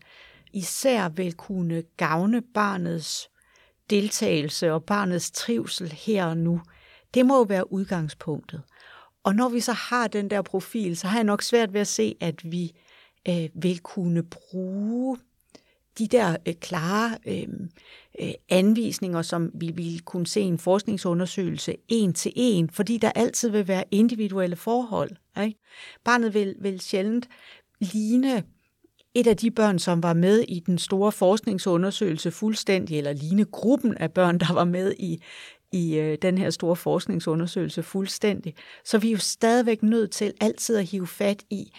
især 0.52 1.08
vil 1.08 1.34
kunne 1.34 1.82
gavne 1.96 2.42
barnets 2.54 3.28
deltagelse 3.90 4.72
og 4.72 4.84
barnets 4.84 5.30
trivsel 5.30 5.92
her 5.92 6.24
og 6.24 6.36
nu? 6.36 6.60
Det 7.14 7.26
må 7.26 7.36
jo 7.36 7.42
være 7.42 7.72
udgangspunktet. 7.72 8.62
Og 9.22 9.34
når 9.34 9.48
vi 9.48 9.60
så 9.60 9.72
har 9.72 10.08
den 10.08 10.30
der 10.30 10.42
profil, 10.42 10.96
så 10.96 11.06
har 11.06 11.18
jeg 11.18 11.24
nok 11.24 11.42
svært 11.42 11.72
ved 11.72 11.80
at 11.80 11.86
se, 11.86 12.14
at 12.20 12.52
vi 12.52 12.72
øh, 13.28 13.48
vil 13.54 13.78
kunne 13.78 14.22
bruge 14.22 15.18
de 15.98 16.06
der 16.06 16.36
øh, 16.46 16.54
klare 16.54 17.18
øh, 17.26 17.48
øh, 18.20 18.32
anvisninger, 18.48 19.22
som 19.22 19.50
vi 19.54 19.70
vil 19.70 20.00
kunne 20.04 20.26
se 20.26 20.40
i 20.40 20.44
en 20.44 20.58
forskningsundersøgelse 20.58 21.76
en 21.88 22.12
til 22.12 22.32
en, 22.36 22.70
fordi 22.70 22.98
der 22.98 23.12
altid 23.14 23.50
vil 23.50 23.68
være 23.68 23.84
individuelle 23.90 24.56
forhold. 24.56 25.10
Ikke? 25.42 25.58
Barnet 26.04 26.34
vil, 26.34 26.54
vil 26.60 26.80
sjældent 26.80 27.28
ligne 27.80 28.44
et 29.14 29.26
af 29.26 29.36
de 29.36 29.50
børn, 29.50 29.78
som 29.78 30.02
var 30.02 30.12
med 30.12 30.40
i 30.48 30.60
den 30.60 30.78
store 30.78 31.12
forskningsundersøgelse 31.12 32.30
fuldstændig, 32.30 32.98
eller 32.98 33.12
ligne 33.12 33.44
gruppen 33.44 33.96
af 33.96 34.12
børn, 34.12 34.38
der 34.38 34.52
var 34.52 34.64
med 34.64 34.94
i, 34.98 35.22
i 35.72 35.98
øh, 35.98 36.18
den 36.22 36.38
her 36.38 36.50
store 36.50 36.76
forskningsundersøgelse 36.76 37.82
fuldstændig. 37.82 38.54
Så 38.84 38.98
vi 38.98 39.08
er 39.08 39.12
jo 39.12 39.18
stadigvæk 39.18 39.82
nødt 39.82 40.10
til 40.10 40.32
altid 40.40 40.76
at 40.76 40.86
hive 40.86 41.06
fat 41.06 41.42
i, 41.50 41.72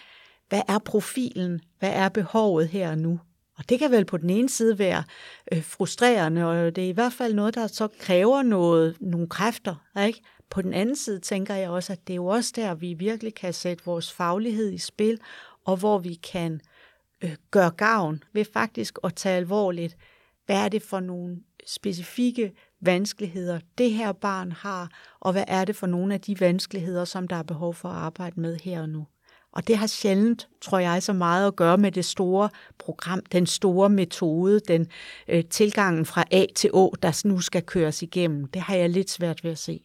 hvad 0.48 0.62
er 0.68 0.78
profilen, 0.78 1.60
hvad 1.78 1.92
er 1.92 2.08
behovet 2.08 2.68
her 2.68 2.90
og 2.90 2.98
nu. 2.98 3.20
Og 3.58 3.68
det 3.68 3.78
kan 3.78 3.90
vel 3.90 4.04
på 4.04 4.16
den 4.16 4.30
ene 4.30 4.48
side 4.48 4.78
være 4.78 5.04
øh, 5.52 5.62
frustrerende, 5.62 6.46
og 6.46 6.76
det 6.76 6.84
er 6.84 6.88
i 6.88 6.92
hvert 6.92 7.12
fald 7.12 7.34
noget, 7.34 7.54
der 7.54 7.66
så 7.66 7.88
kræver 7.98 8.42
noget, 8.42 8.96
nogle 9.00 9.28
kræfter. 9.28 9.74
Ikke? 10.06 10.20
På 10.50 10.62
den 10.62 10.74
anden 10.74 10.96
side 10.96 11.18
tænker 11.18 11.54
jeg 11.54 11.70
også, 11.70 11.92
at 11.92 12.06
det 12.06 12.12
er 12.12 12.16
jo 12.16 12.26
også 12.26 12.52
der, 12.56 12.74
vi 12.74 12.94
virkelig 12.94 13.34
kan 13.34 13.52
sætte 13.52 13.84
vores 13.84 14.12
faglighed 14.12 14.72
i 14.72 14.78
spil, 14.78 15.18
og 15.64 15.76
hvor 15.76 15.98
vi 15.98 16.14
kan 16.14 16.60
øh, 17.24 17.36
gøre 17.50 17.70
gavn 17.70 18.22
ved 18.32 18.44
faktisk 18.52 18.98
at 19.04 19.14
tage 19.14 19.36
alvorligt, 19.36 19.96
hvad 20.46 20.56
er 20.64 20.68
det 20.68 20.82
for 20.82 21.00
nogle 21.00 21.36
specifikke 21.66 22.52
vanskeligheder, 22.80 23.60
det 23.78 23.92
her 23.92 24.12
barn 24.12 24.52
har, 24.52 24.90
og 25.20 25.32
hvad 25.32 25.44
er 25.48 25.64
det 25.64 25.76
for 25.76 25.86
nogle 25.86 26.14
af 26.14 26.20
de 26.20 26.40
vanskeligheder, 26.40 27.04
som 27.04 27.28
der 27.28 27.36
er 27.36 27.42
behov 27.42 27.74
for 27.74 27.88
at 27.88 27.96
arbejde 27.96 28.40
med 28.40 28.56
her 28.56 28.80
og 28.80 28.88
nu. 28.88 29.06
Og 29.52 29.68
det 29.68 29.76
har 29.76 29.86
sjældent, 29.86 30.48
tror 30.60 30.78
jeg, 30.78 31.02
så 31.02 31.12
meget 31.12 31.46
at 31.46 31.56
gøre 31.56 31.78
med 31.78 31.92
det 31.92 32.04
store 32.04 32.48
program, 32.78 33.20
den 33.32 33.46
store 33.46 33.90
metode, 33.90 34.60
den 34.60 34.86
øh, 35.28 35.44
tilgangen 35.44 36.06
fra 36.06 36.24
A 36.30 36.46
til 36.54 36.70
Å, 36.72 36.94
der 37.02 37.22
nu 37.28 37.40
skal 37.40 37.62
køres 37.62 38.02
igennem. 38.02 38.44
Det 38.44 38.62
har 38.62 38.74
jeg 38.74 38.90
lidt 38.90 39.10
svært 39.10 39.44
ved 39.44 39.50
at 39.50 39.58
se. 39.58 39.80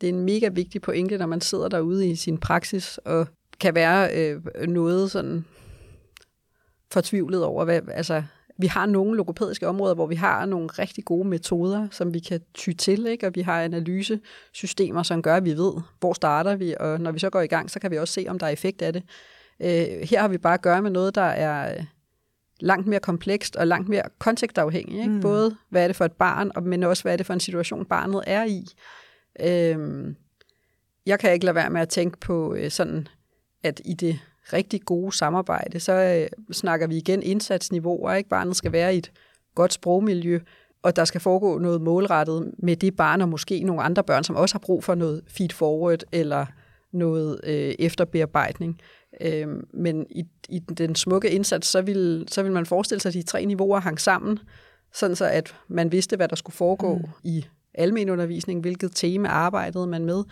Det 0.00 0.08
er 0.08 0.12
en 0.12 0.24
mega 0.24 0.48
vigtig 0.48 0.82
pointe, 0.82 1.18
når 1.18 1.26
man 1.26 1.40
sidder 1.40 1.68
derude 1.68 2.08
i 2.08 2.16
sin 2.16 2.38
praksis 2.38 2.98
og 2.98 3.26
kan 3.60 3.74
være 3.74 4.10
øh, 4.14 4.42
noget 4.68 5.10
sådan 5.10 5.44
fortvivlet 6.92 7.44
over, 7.44 7.64
hvad, 7.64 7.80
altså 7.92 8.22
vi 8.58 8.66
har 8.66 8.86
nogle 8.86 9.16
logopædiske 9.16 9.68
områder, 9.68 9.94
hvor 9.94 10.06
vi 10.06 10.14
har 10.14 10.46
nogle 10.46 10.68
rigtig 10.68 11.04
gode 11.04 11.28
metoder, 11.28 11.88
som 11.90 12.14
vi 12.14 12.18
kan 12.18 12.40
ty 12.54 12.70
til, 12.78 13.06
ikke? 13.06 13.26
og 13.26 13.32
vi 13.34 13.40
har 13.40 13.62
analysesystemer, 13.62 15.02
som 15.02 15.22
gør, 15.22 15.36
at 15.36 15.44
vi 15.44 15.52
ved, 15.52 15.72
hvor 16.00 16.12
starter 16.12 16.56
vi, 16.56 16.74
og 16.80 17.00
når 17.00 17.12
vi 17.12 17.18
så 17.18 17.30
går 17.30 17.40
i 17.40 17.46
gang, 17.46 17.70
så 17.70 17.80
kan 17.80 17.90
vi 17.90 17.98
også 17.98 18.14
se, 18.14 18.26
om 18.28 18.38
der 18.38 18.46
er 18.46 18.50
effekt 18.50 18.82
af 18.82 18.92
det. 18.92 19.02
Øh, 19.60 20.08
her 20.08 20.20
har 20.20 20.28
vi 20.28 20.38
bare 20.38 20.54
at 20.54 20.62
gøre 20.62 20.82
med 20.82 20.90
noget, 20.90 21.14
der 21.14 21.22
er 21.22 21.84
langt 22.60 22.86
mere 22.86 23.00
komplekst 23.00 23.56
og 23.56 23.66
langt 23.66 23.88
mere 23.88 24.02
kontekstafhængigt. 24.18 25.00
Ikke? 25.00 25.14
Mm. 25.14 25.20
Både 25.20 25.56
hvad 25.70 25.82
er 25.82 25.86
det 25.86 25.96
for 25.96 26.04
et 26.04 26.12
barn, 26.12 26.50
men 26.62 26.82
også 26.82 27.02
hvad 27.02 27.12
er 27.12 27.16
det 27.16 27.26
for 27.26 27.34
en 27.34 27.40
situation, 27.40 27.84
barnet 27.84 28.24
er 28.26 28.44
i. 28.44 28.64
Øh, 29.40 30.14
jeg 31.06 31.18
kan 31.18 31.32
ikke 31.32 31.44
lade 31.44 31.54
være 31.54 31.70
med 31.70 31.80
at 31.80 31.88
tænke 31.88 32.18
på 32.18 32.54
øh, 32.54 32.70
sådan, 32.70 33.08
at 33.62 33.80
i 33.84 33.94
det 33.94 34.20
rigtig 34.52 34.80
gode 34.82 35.16
samarbejde, 35.16 35.80
så 35.80 35.92
øh, 35.92 36.28
snakker 36.52 36.86
vi 36.86 36.96
igen 36.96 37.22
indsatsniveauer. 37.22 38.12
Ikke? 38.12 38.28
Barnet 38.28 38.56
skal 38.56 38.72
være 38.72 38.94
i 38.94 38.98
et 38.98 39.12
godt 39.54 39.72
sprogmiljø, 39.72 40.40
og 40.82 40.96
der 40.96 41.04
skal 41.04 41.20
foregå 41.20 41.58
noget 41.58 41.80
målrettet 41.80 42.52
med 42.58 42.76
det 42.76 42.96
barn, 42.96 43.20
og 43.20 43.28
måske 43.28 43.62
nogle 43.62 43.82
andre 43.82 44.04
børn, 44.04 44.24
som 44.24 44.36
også 44.36 44.54
har 44.54 44.58
brug 44.58 44.84
for 44.84 44.94
noget 44.94 45.22
feed 45.28 45.50
forward 45.50 45.98
eller 46.12 46.46
noget 46.92 47.40
øh, 47.44 47.74
efterbearbejdning. 47.78 48.80
Øh, 49.20 49.48
men 49.74 50.06
i, 50.10 50.24
i 50.48 50.58
den 50.58 50.94
smukke 50.94 51.30
indsats, 51.30 51.68
så 51.68 51.82
vil, 51.82 52.24
så 52.28 52.42
vil 52.42 52.52
man 52.52 52.66
forestille 52.66 53.00
sig, 53.00 53.08
at 53.08 53.14
de 53.14 53.22
tre 53.22 53.44
niveauer 53.44 53.80
hang 53.80 54.00
sammen, 54.00 54.38
sådan 54.94 55.16
så 55.16 55.24
at 55.24 55.54
man 55.68 55.92
vidste, 55.92 56.16
hvad 56.16 56.28
der 56.28 56.36
skulle 56.36 56.56
foregå 56.56 56.94
mm. 56.94 57.04
i 57.24 57.44
almenundervisning, 57.74 58.60
hvilket 58.60 58.90
tema 58.94 59.28
arbejdede 59.28 59.86
man 59.86 60.04
med. 60.04 60.24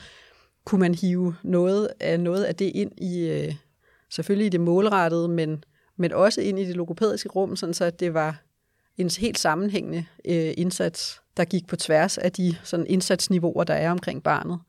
Kunne 0.64 0.80
man 0.80 0.94
hive 0.94 1.34
noget 1.42 1.88
af, 2.00 2.20
noget 2.20 2.44
af 2.44 2.54
det 2.54 2.72
ind 2.74 2.92
i, 3.00 3.28
øh, 3.28 3.54
selvfølgelig 4.14 4.46
i 4.46 4.50
det 4.50 4.60
målrettede, 4.60 5.28
men, 5.28 5.64
men 5.96 6.12
også 6.12 6.40
ind 6.40 6.58
i 6.58 6.64
det 6.64 6.76
logopædiske 6.76 7.28
rum, 7.28 7.56
sådan 7.56 7.74
så 7.74 7.84
at 7.84 8.00
det 8.00 8.14
var 8.14 8.42
en 8.96 9.10
helt 9.18 9.38
sammenhængende 9.38 10.04
øh, 10.24 10.54
indsats, 10.56 11.22
der 11.36 11.44
gik 11.44 11.66
på 11.66 11.76
tværs 11.76 12.18
af 12.18 12.32
de 12.32 12.56
sådan 12.62 12.86
indsatsniveauer, 12.86 13.64
der 13.64 13.74
er 13.74 13.90
omkring 13.90 14.22
barnet. 14.22 14.60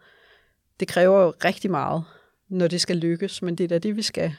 Det 0.80 0.88
kræver 0.88 1.24
jo 1.24 1.34
rigtig 1.46 1.72
meget, 1.72 2.04
når 2.50 2.68
det 2.68 2.82
skal 2.82 2.98
lykkes, 2.98 3.42
men 3.42 3.56
det 3.56 3.64
er 3.64 3.68
da 3.68 3.78
det, 3.78 3.96
vi 3.96 4.02
skal 4.02 4.36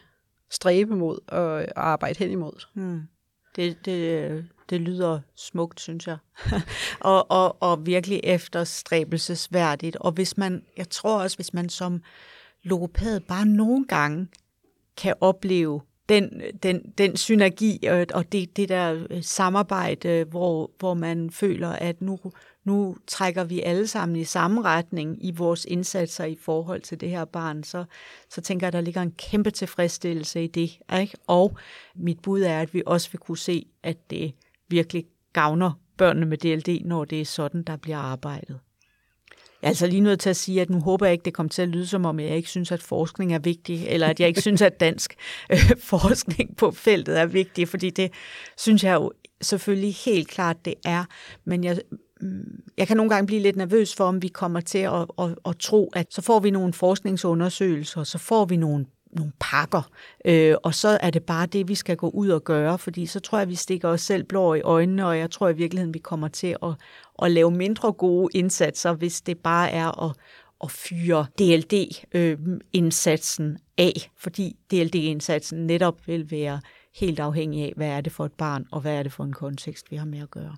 stræbe 0.51 0.97
mod 0.97 1.19
og 1.29 1.65
arbejde 1.77 2.19
hen 2.19 2.31
imod. 2.31 2.65
Mm. 2.75 3.03
Det, 3.57 3.77
det, 3.85 4.45
det 4.71 4.81
lyder 4.81 5.21
smukt, 5.37 5.81
synes 5.81 6.07
jeg. 6.07 6.17
og, 7.01 7.31
og, 7.31 7.63
og 7.63 7.87
virkelig 7.87 8.21
efterstræbelsesværdigt. 8.25 9.97
Og 9.97 10.13
hvis 10.13 10.37
man, 10.37 10.63
jeg 10.77 10.91
tror 10.91 11.23
også, 11.23 11.37
hvis 11.37 11.55
man 11.55 11.69
som 11.69 12.03
logopæd 12.63 13.21
bare 13.21 13.47
nogle 13.47 13.85
gange 13.85 14.29
kan 14.97 15.15
opleve 15.21 15.81
den, 16.09 16.43
den, 16.63 16.93
den 16.99 17.17
synergi 17.17 17.87
og, 17.91 18.07
og 18.15 18.33
det, 18.33 18.57
det 18.57 18.69
der 18.69 19.07
øh, 19.11 19.23
samarbejde, 19.23 20.25
hvor, 20.25 20.71
hvor 20.79 20.95
man 20.95 21.31
føler, 21.31 21.69
at 21.69 22.03
nu, 22.03 22.19
nu 22.65 22.97
trækker 23.07 23.45
vi 23.45 23.61
alle 23.61 23.87
sammen 23.87 24.17
i 24.17 24.25
samme 24.25 24.63
retning 24.63 25.25
i 25.27 25.31
vores 25.31 25.65
indsatser 25.65 26.25
i 26.25 26.37
forhold 26.41 26.81
til 26.81 27.01
det 27.01 27.11
her 27.11 27.25
barn, 27.25 27.65
så, 27.65 27.85
så 28.31 28.41
tænker 28.41 28.67
jeg, 28.67 28.69
at 28.69 28.73
der 28.73 28.81
ligger 28.81 29.03
en 29.03 29.13
kæmpe 29.13 29.51
tilfredsstillelse 29.51 30.45
i 30.45 30.47
det. 30.47 30.79
Ikke? 31.01 31.17
Og 31.27 31.57
mit 31.95 32.23
bud 32.23 32.43
er, 32.43 32.61
at 32.61 32.75
vi 32.75 32.83
også 32.87 33.11
vil 33.13 33.19
kunne 33.19 33.39
se, 33.39 33.67
at 33.83 34.11
det 34.11 34.35
virkelig 34.69 35.05
gavner 35.33 35.81
børnene 35.97 36.27
med 36.27 36.39
DLD, 36.39 36.85
når 36.85 37.05
det 37.05 37.21
er 37.21 37.25
sådan, 37.25 37.63
der 37.63 37.77
bliver 37.77 37.99
arbejdet. 37.99 38.61
Jeg 39.67 39.71
er 39.71 39.73
altså 39.73 39.87
lige 39.87 40.01
nødt 40.01 40.21
til 40.21 40.31
at 40.31 40.37
sige, 40.37 40.61
at 40.61 40.71
nu 40.71 40.81
håber 40.81 41.07
jeg 41.07 41.13
ikke, 41.13 41.25
det 41.25 41.35
kommer 41.35 41.51
til 41.51 41.63
at 41.63 41.69
lyde 41.69 41.87
som 41.87 42.05
om, 42.05 42.21
jeg 42.21 42.37
ikke 42.37 42.49
synes, 42.49 42.73
at 42.73 42.83
forskning 42.83 43.35
er 43.35 43.39
vigtig, 43.39 43.87
eller 43.87 44.07
at 44.07 44.21
jeg 44.21 44.29
ikke 44.29 44.41
synes, 44.41 44.63
at 44.63 44.81
dansk 44.81 45.15
øh, 45.53 45.59
forskning 45.93 46.57
på 46.57 46.71
feltet 46.71 47.21
er 47.21 47.27
vigtig, 47.27 47.69
fordi 47.69 47.91
det 47.91 48.13
synes 48.57 48.85
jeg 48.85 48.95
jo 48.95 49.13
selvfølgelig 49.43 49.95
helt 49.95 50.29
klart, 50.29 50.65
det 50.65 50.75
er. 50.85 51.05
Men 51.45 51.65
jeg, 51.65 51.81
mm, 52.21 52.63
jeg 52.79 52.87
kan 52.87 52.97
nogle 52.97 53.11
gange 53.11 53.27
blive 53.27 53.43
lidt 53.43 53.57
nervøs 53.57 53.95
for, 53.95 54.05
om 54.05 54.23
vi 54.23 54.29
kommer 54.29 54.61
til 54.61 54.79
at, 54.79 54.93
at, 54.93 55.09
at, 55.19 55.35
at 55.47 55.57
tro, 55.59 55.91
at 55.95 56.07
så 56.11 56.23
får 56.23 56.41
vi 56.41 56.51
nogle 56.51 56.73
forskningsundersøgelser, 56.73 58.05
så 58.05 58.19
får 58.19 58.45
vi 58.45 58.57
nogle 58.57 58.87
nogle 59.13 59.33
pakker, 59.41 59.91
øh, 60.25 60.55
og 60.63 60.75
så 60.75 60.99
er 61.01 61.11
det 61.11 61.23
bare 61.23 61.47
det, 61.47 61.69
vi 61.69 61.75
skal 61.75 61.97
gå 61.97 62.09
ud 62.09 62.29
og 62.29 62.45
gøre, 62.45 62.79
fordi 62.79 63.07
så 63.07 63.21
tror 63.21 63.39
jeg, 63.39 63.49
vi 63.49 63.55
stikker 63.55 63.89
os 63.89 64.01
selv 64.01 64.25
blå 64.25 64.55
i 64.55 64.61
øjnene, 64.61 65.07
og 65.07 65.19
jeg 65.19 65.31
tror 65.31 65.49
i 65.49 65.57
virkeligheden, 65.57 65.95
vi 65.95 65.99
kommer 65.99 66.29
til 66.29 66.57
at, 66.63 66.75
at 67.23 67.31
lave 67.31 67.51
mindre 67.51 67.93
gode 67.93 68.39
indsatser, 68.39 68.93
hvis 68.93 69.21
det 69.21 69.39
bare 69.39 69.71
er 69.71 70.05
at, 70.05 70.17
at 70.65 70.71
fyre 70.71 71.27
DLD-indsatsen 71.39 73.51
øh, 73.51 73.57
af, 73.79 74.11
fordi 74.19 74.57
DLD-indsatsen 74.73 75.67
netop 75.67 76.07
vil 76.07 76.31
være 76.31 76.61
helt 76.95 77.21
afhængig 77.21 77.65
af, 77.65 77.73
hvad 77.77 77.89
er 77.89 78.01
det 78.01 78.13
for 78.13 78.25
et 78.25 78.33
barn, 78.33 78.67
og 78.73 78.81
hvad 78.81 78.99
er 78.99 79.03
det 79.03 79.13
for 79.13 79.25
en 79.25 79.33
kontekst, 79.33 79.91
vi 79.91 79.97
har 79.97 80.07
med 80.07 80.19
at 80.19 80.31
gøre. 80.31 80.57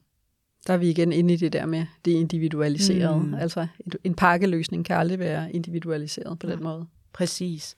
Der 0.66 0.72
er 0.72 0.78
vi 0.78 0.90
igen 0.90 1.12
inde 1.12 1.34
i 1.34 1.36
det 1.36 1.52
der 1.52 1.66
med 1.66 1.86
det 2.04 2.10
individualiserede. 2.10 3.18
Mm. 3.18 3.34
Altså 3.34 3.66
en 4.04 4.14
pakkeløsning 4.14 4.84
kan 4.84 4.96
aldrig 4.96 5.18
være 5.18 5.52
individualiseret 5.52 6.38
på 6.38 6.46
den 6.46 6.62
måde. 6.62 6.86
Præcis. 7.12 7.76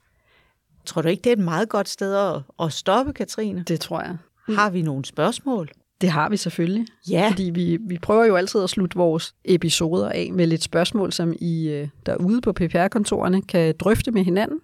Tror 0.91 1.03
du 1.03 1.09
ikke, 1.09 1.23
det 1.23 1.31
er 1.31 1.37
et 1.37 1.45
meget 1.45 1.69
godt 1.69 1.89
sted 1.89 2.15
at, 2.15 2.43
at 2.63 2.73
stoppe, 2.73 3.13
Katrine? 3.13 3.65
Det 3.69 3.81
tror 3.81 4.01
jeg. 4.01 4.17
Har 4.55 4.71
vi 4.71 4.83
nogle 4.83 5.05
spørgsmål? 5.05 5.69
Det 6.01 6.11
har 6.11 6.29
vi 6.29 6.37
selvfølgelig. 6.37 6.87
Ja. 7.11 7.29
Fordi 7.31 7.51
vi, 7.55 7.79
vi 7.81 7.99
prøver 7.99 8.25
jo 8.25 8.37
altid 8.37 8.63
at 8.63 8.71
slutte 8.71 8.97
vores 8.97 9.35
episoder 9.45 10.09
af 10.09 10.31
med 10.33 10.47
lidt 10.47 10.63
spørgsmål, 10.63 11.13
som 11.13 11.35
I 11.41 11.69
øh, 11.69 11.89
derude 12.07 12.41
på 12.41 12.53
PPR-kontorerne 12.53 13.43
kan 13.43 13.75
drøfte 13.79 14.11
med 14.11 14.25
hinanden. 14.25 14.61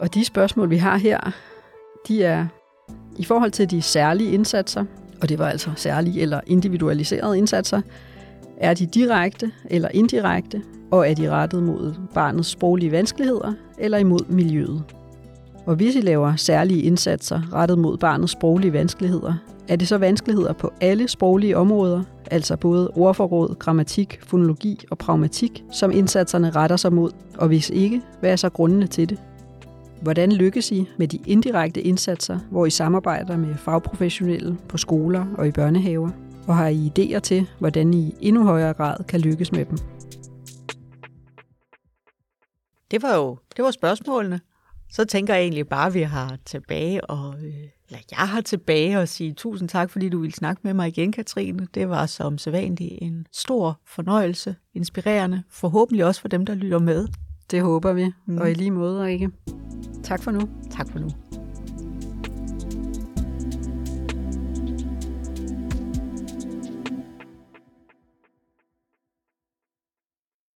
Og 0.00 0.14
de 0.14 0.24
spørgsmål, 0.24 0.70
vi 0.70 0.76
har 0.76 0.96
her, 0.96 1.32
de 2.08 2.24
er, 2.24 2.46
I 3.16 3.24
forhold 3.24 3.50
til 3.50 3.70
de 3.70 3.82
særlige 3.82 4.32
indsatser, 4.32 4.84
og 5.22 5.28
det 5.28 5.38
var 5.38 5.48
altså 5.48 5.70
særlige 5.76 6.20
eller 6.20 6.40
individualiserede 6.46 7.38
indsatser, 7.38 7.80
er 8.56 8.74
de 8.74 8.86
direkte 8.86 9.52
eller 9.70 9.88
indirekte, 9.88 10.62
og 10.90 11.10
er 11.10 11.14
de 11.14 11.30
rettet 11.30 11.62
mod 11.62 11.94
barnets 12.14 12.48
sproglige 12.48 12.92
vanskeligheder 12.92 13.52
eller 13.78 13.98
imod 13.98 14.24
miljøet. 14.28 14.82
Og 15.66 15.74
hvis 15.76 15.96
I 15.96 16.00
laver 16.00 16.36
særlige 16.36 16.82
indsatser 16.82 17.52
rettet 17.52 17.78
mod 17.78 17.98
barnets 17.98 18.32
sproglige 18.32 18.72
vanskeligheder, 18.72 19.34
er 19.68 19.76
det 19.76 19.88
så 19.88 19.98
vanskeligheder 19.98 20.52
på 20.52 20.72
alle 20.80 21.08
sproglige 21.08 21.56
områder, 21.56 22.02
altså 22.30 22.56
både 22.56 22.90
ordforråd, 22.90 23.54
grammatik, 23.58 24.18
fonologi 24.22 24.84
og 24.90 24.98
pragmatik, 24.98 25.64
som 25.72 25.92
indsatserne 25.92 26.50
retter 26.50 26.76
sig 26.76 26.92
mod, 26.92 27.10
og 27.38 27.48
hvis 27.48 27.70
ikke, 27.70 28.02
hvad 28.20 28.32
er 28.32 28.36
så 28.36 28.50
grundene 28.50 28.86
til 28.86 29.08
det? 29.08 29.18
Hvordan 30.02 30.32
lykkes 30.32 30.72
I 30.72 30.88
med 30.98 31.08
de 31.08 31.18
indirekte 31.26 31.80
indsatser, 31.80 32.38
hvor 32.50 32.66
I 32.66 32.70
samarbejder 32.70 33.36
med 33.36 33.54
fagprofessionelle 33.54 34.56
på 34.68 34.76
skoler 34.76 35.26
og 35.38 35.48
i 35.48 35.50
børnehaver? 35.50 36.10
Og 36.46 36.56
har 36.56 36.68
I 36.68 36.92
idéer 36.98 37.18
til, 37.18 37.46
hvordan 37.58 37.94
I 37.94 37.98
i 37.98 38.14
endnu 38.20 38.44
højere 38.44 38.72
grad 38.72 39.04
kan 39.08 39.20
lykkes 39.20 39.52
med 39.52 39.64
dem? 39.64 39.78
Det 42.90 43.02
var 43.02 43.14
jo 43.14 43.38
det 43.56 43.64
var 43.64 43.70
spørgsmålene. 43.70 44.40
Så 44.90 45.04
tænker 45.04 45.34
jeg 45.34 45.42
egentlig 45.42 45.68
bare, 45.68 45.86
at 45.86 45.94
vi 45.94 46.02
har 46.02 46.38
tilbage 46.44 47.04
og, 47.04 47.34
øh, 47.34 47.54
eller 47.88 48.00
jeg 48.10 48.18
har 48.18 48.40
tilbage 48.40 48.98
og 48.98 49.08
sige 49.08 49.32
tusind 49.32 49.68
tak, 49.68 49.90
fordi 49.90 50.08
du 50.08 50.18
ville 50.20 50.34
snakke 50.34 50.60
med 50.64 50.74
mig 50.74 50.88
igen, 50.88 51.12
Katrine. 51.12 51.68
Det 51.74 51.88
var 51.88 52.06
som 52.06 52.38
sædvanligt 52.38 52.98
en 53.02 53.26
stor 53.32 53.80
fornøjelse, 53.86 54.56
inspirerende, 54.74 55.42
forhåbentlig 55.50 56.04
også 56.04 56.20
for 56.20 56.28
dem, 56.28 56.46
der 56.46 56.54
lytter 56.54 56.78
med. 56.78 57.08
Det 57.50 57.62
håber 57.62 57.92
vi, 57.92 58.12
mm. 58.26 58.38
og 58.38 58.50
i 58.50 58.54
lige 58.54 58.70
måde, 58.70 59.12
ikke? 59.12 59.30
Tak 60.02 60.22
for 60.22 60.30
nu. 60.30 60.40
Tak 60.70 60.90
for 60.92 60.98
nu. 60.98 61.27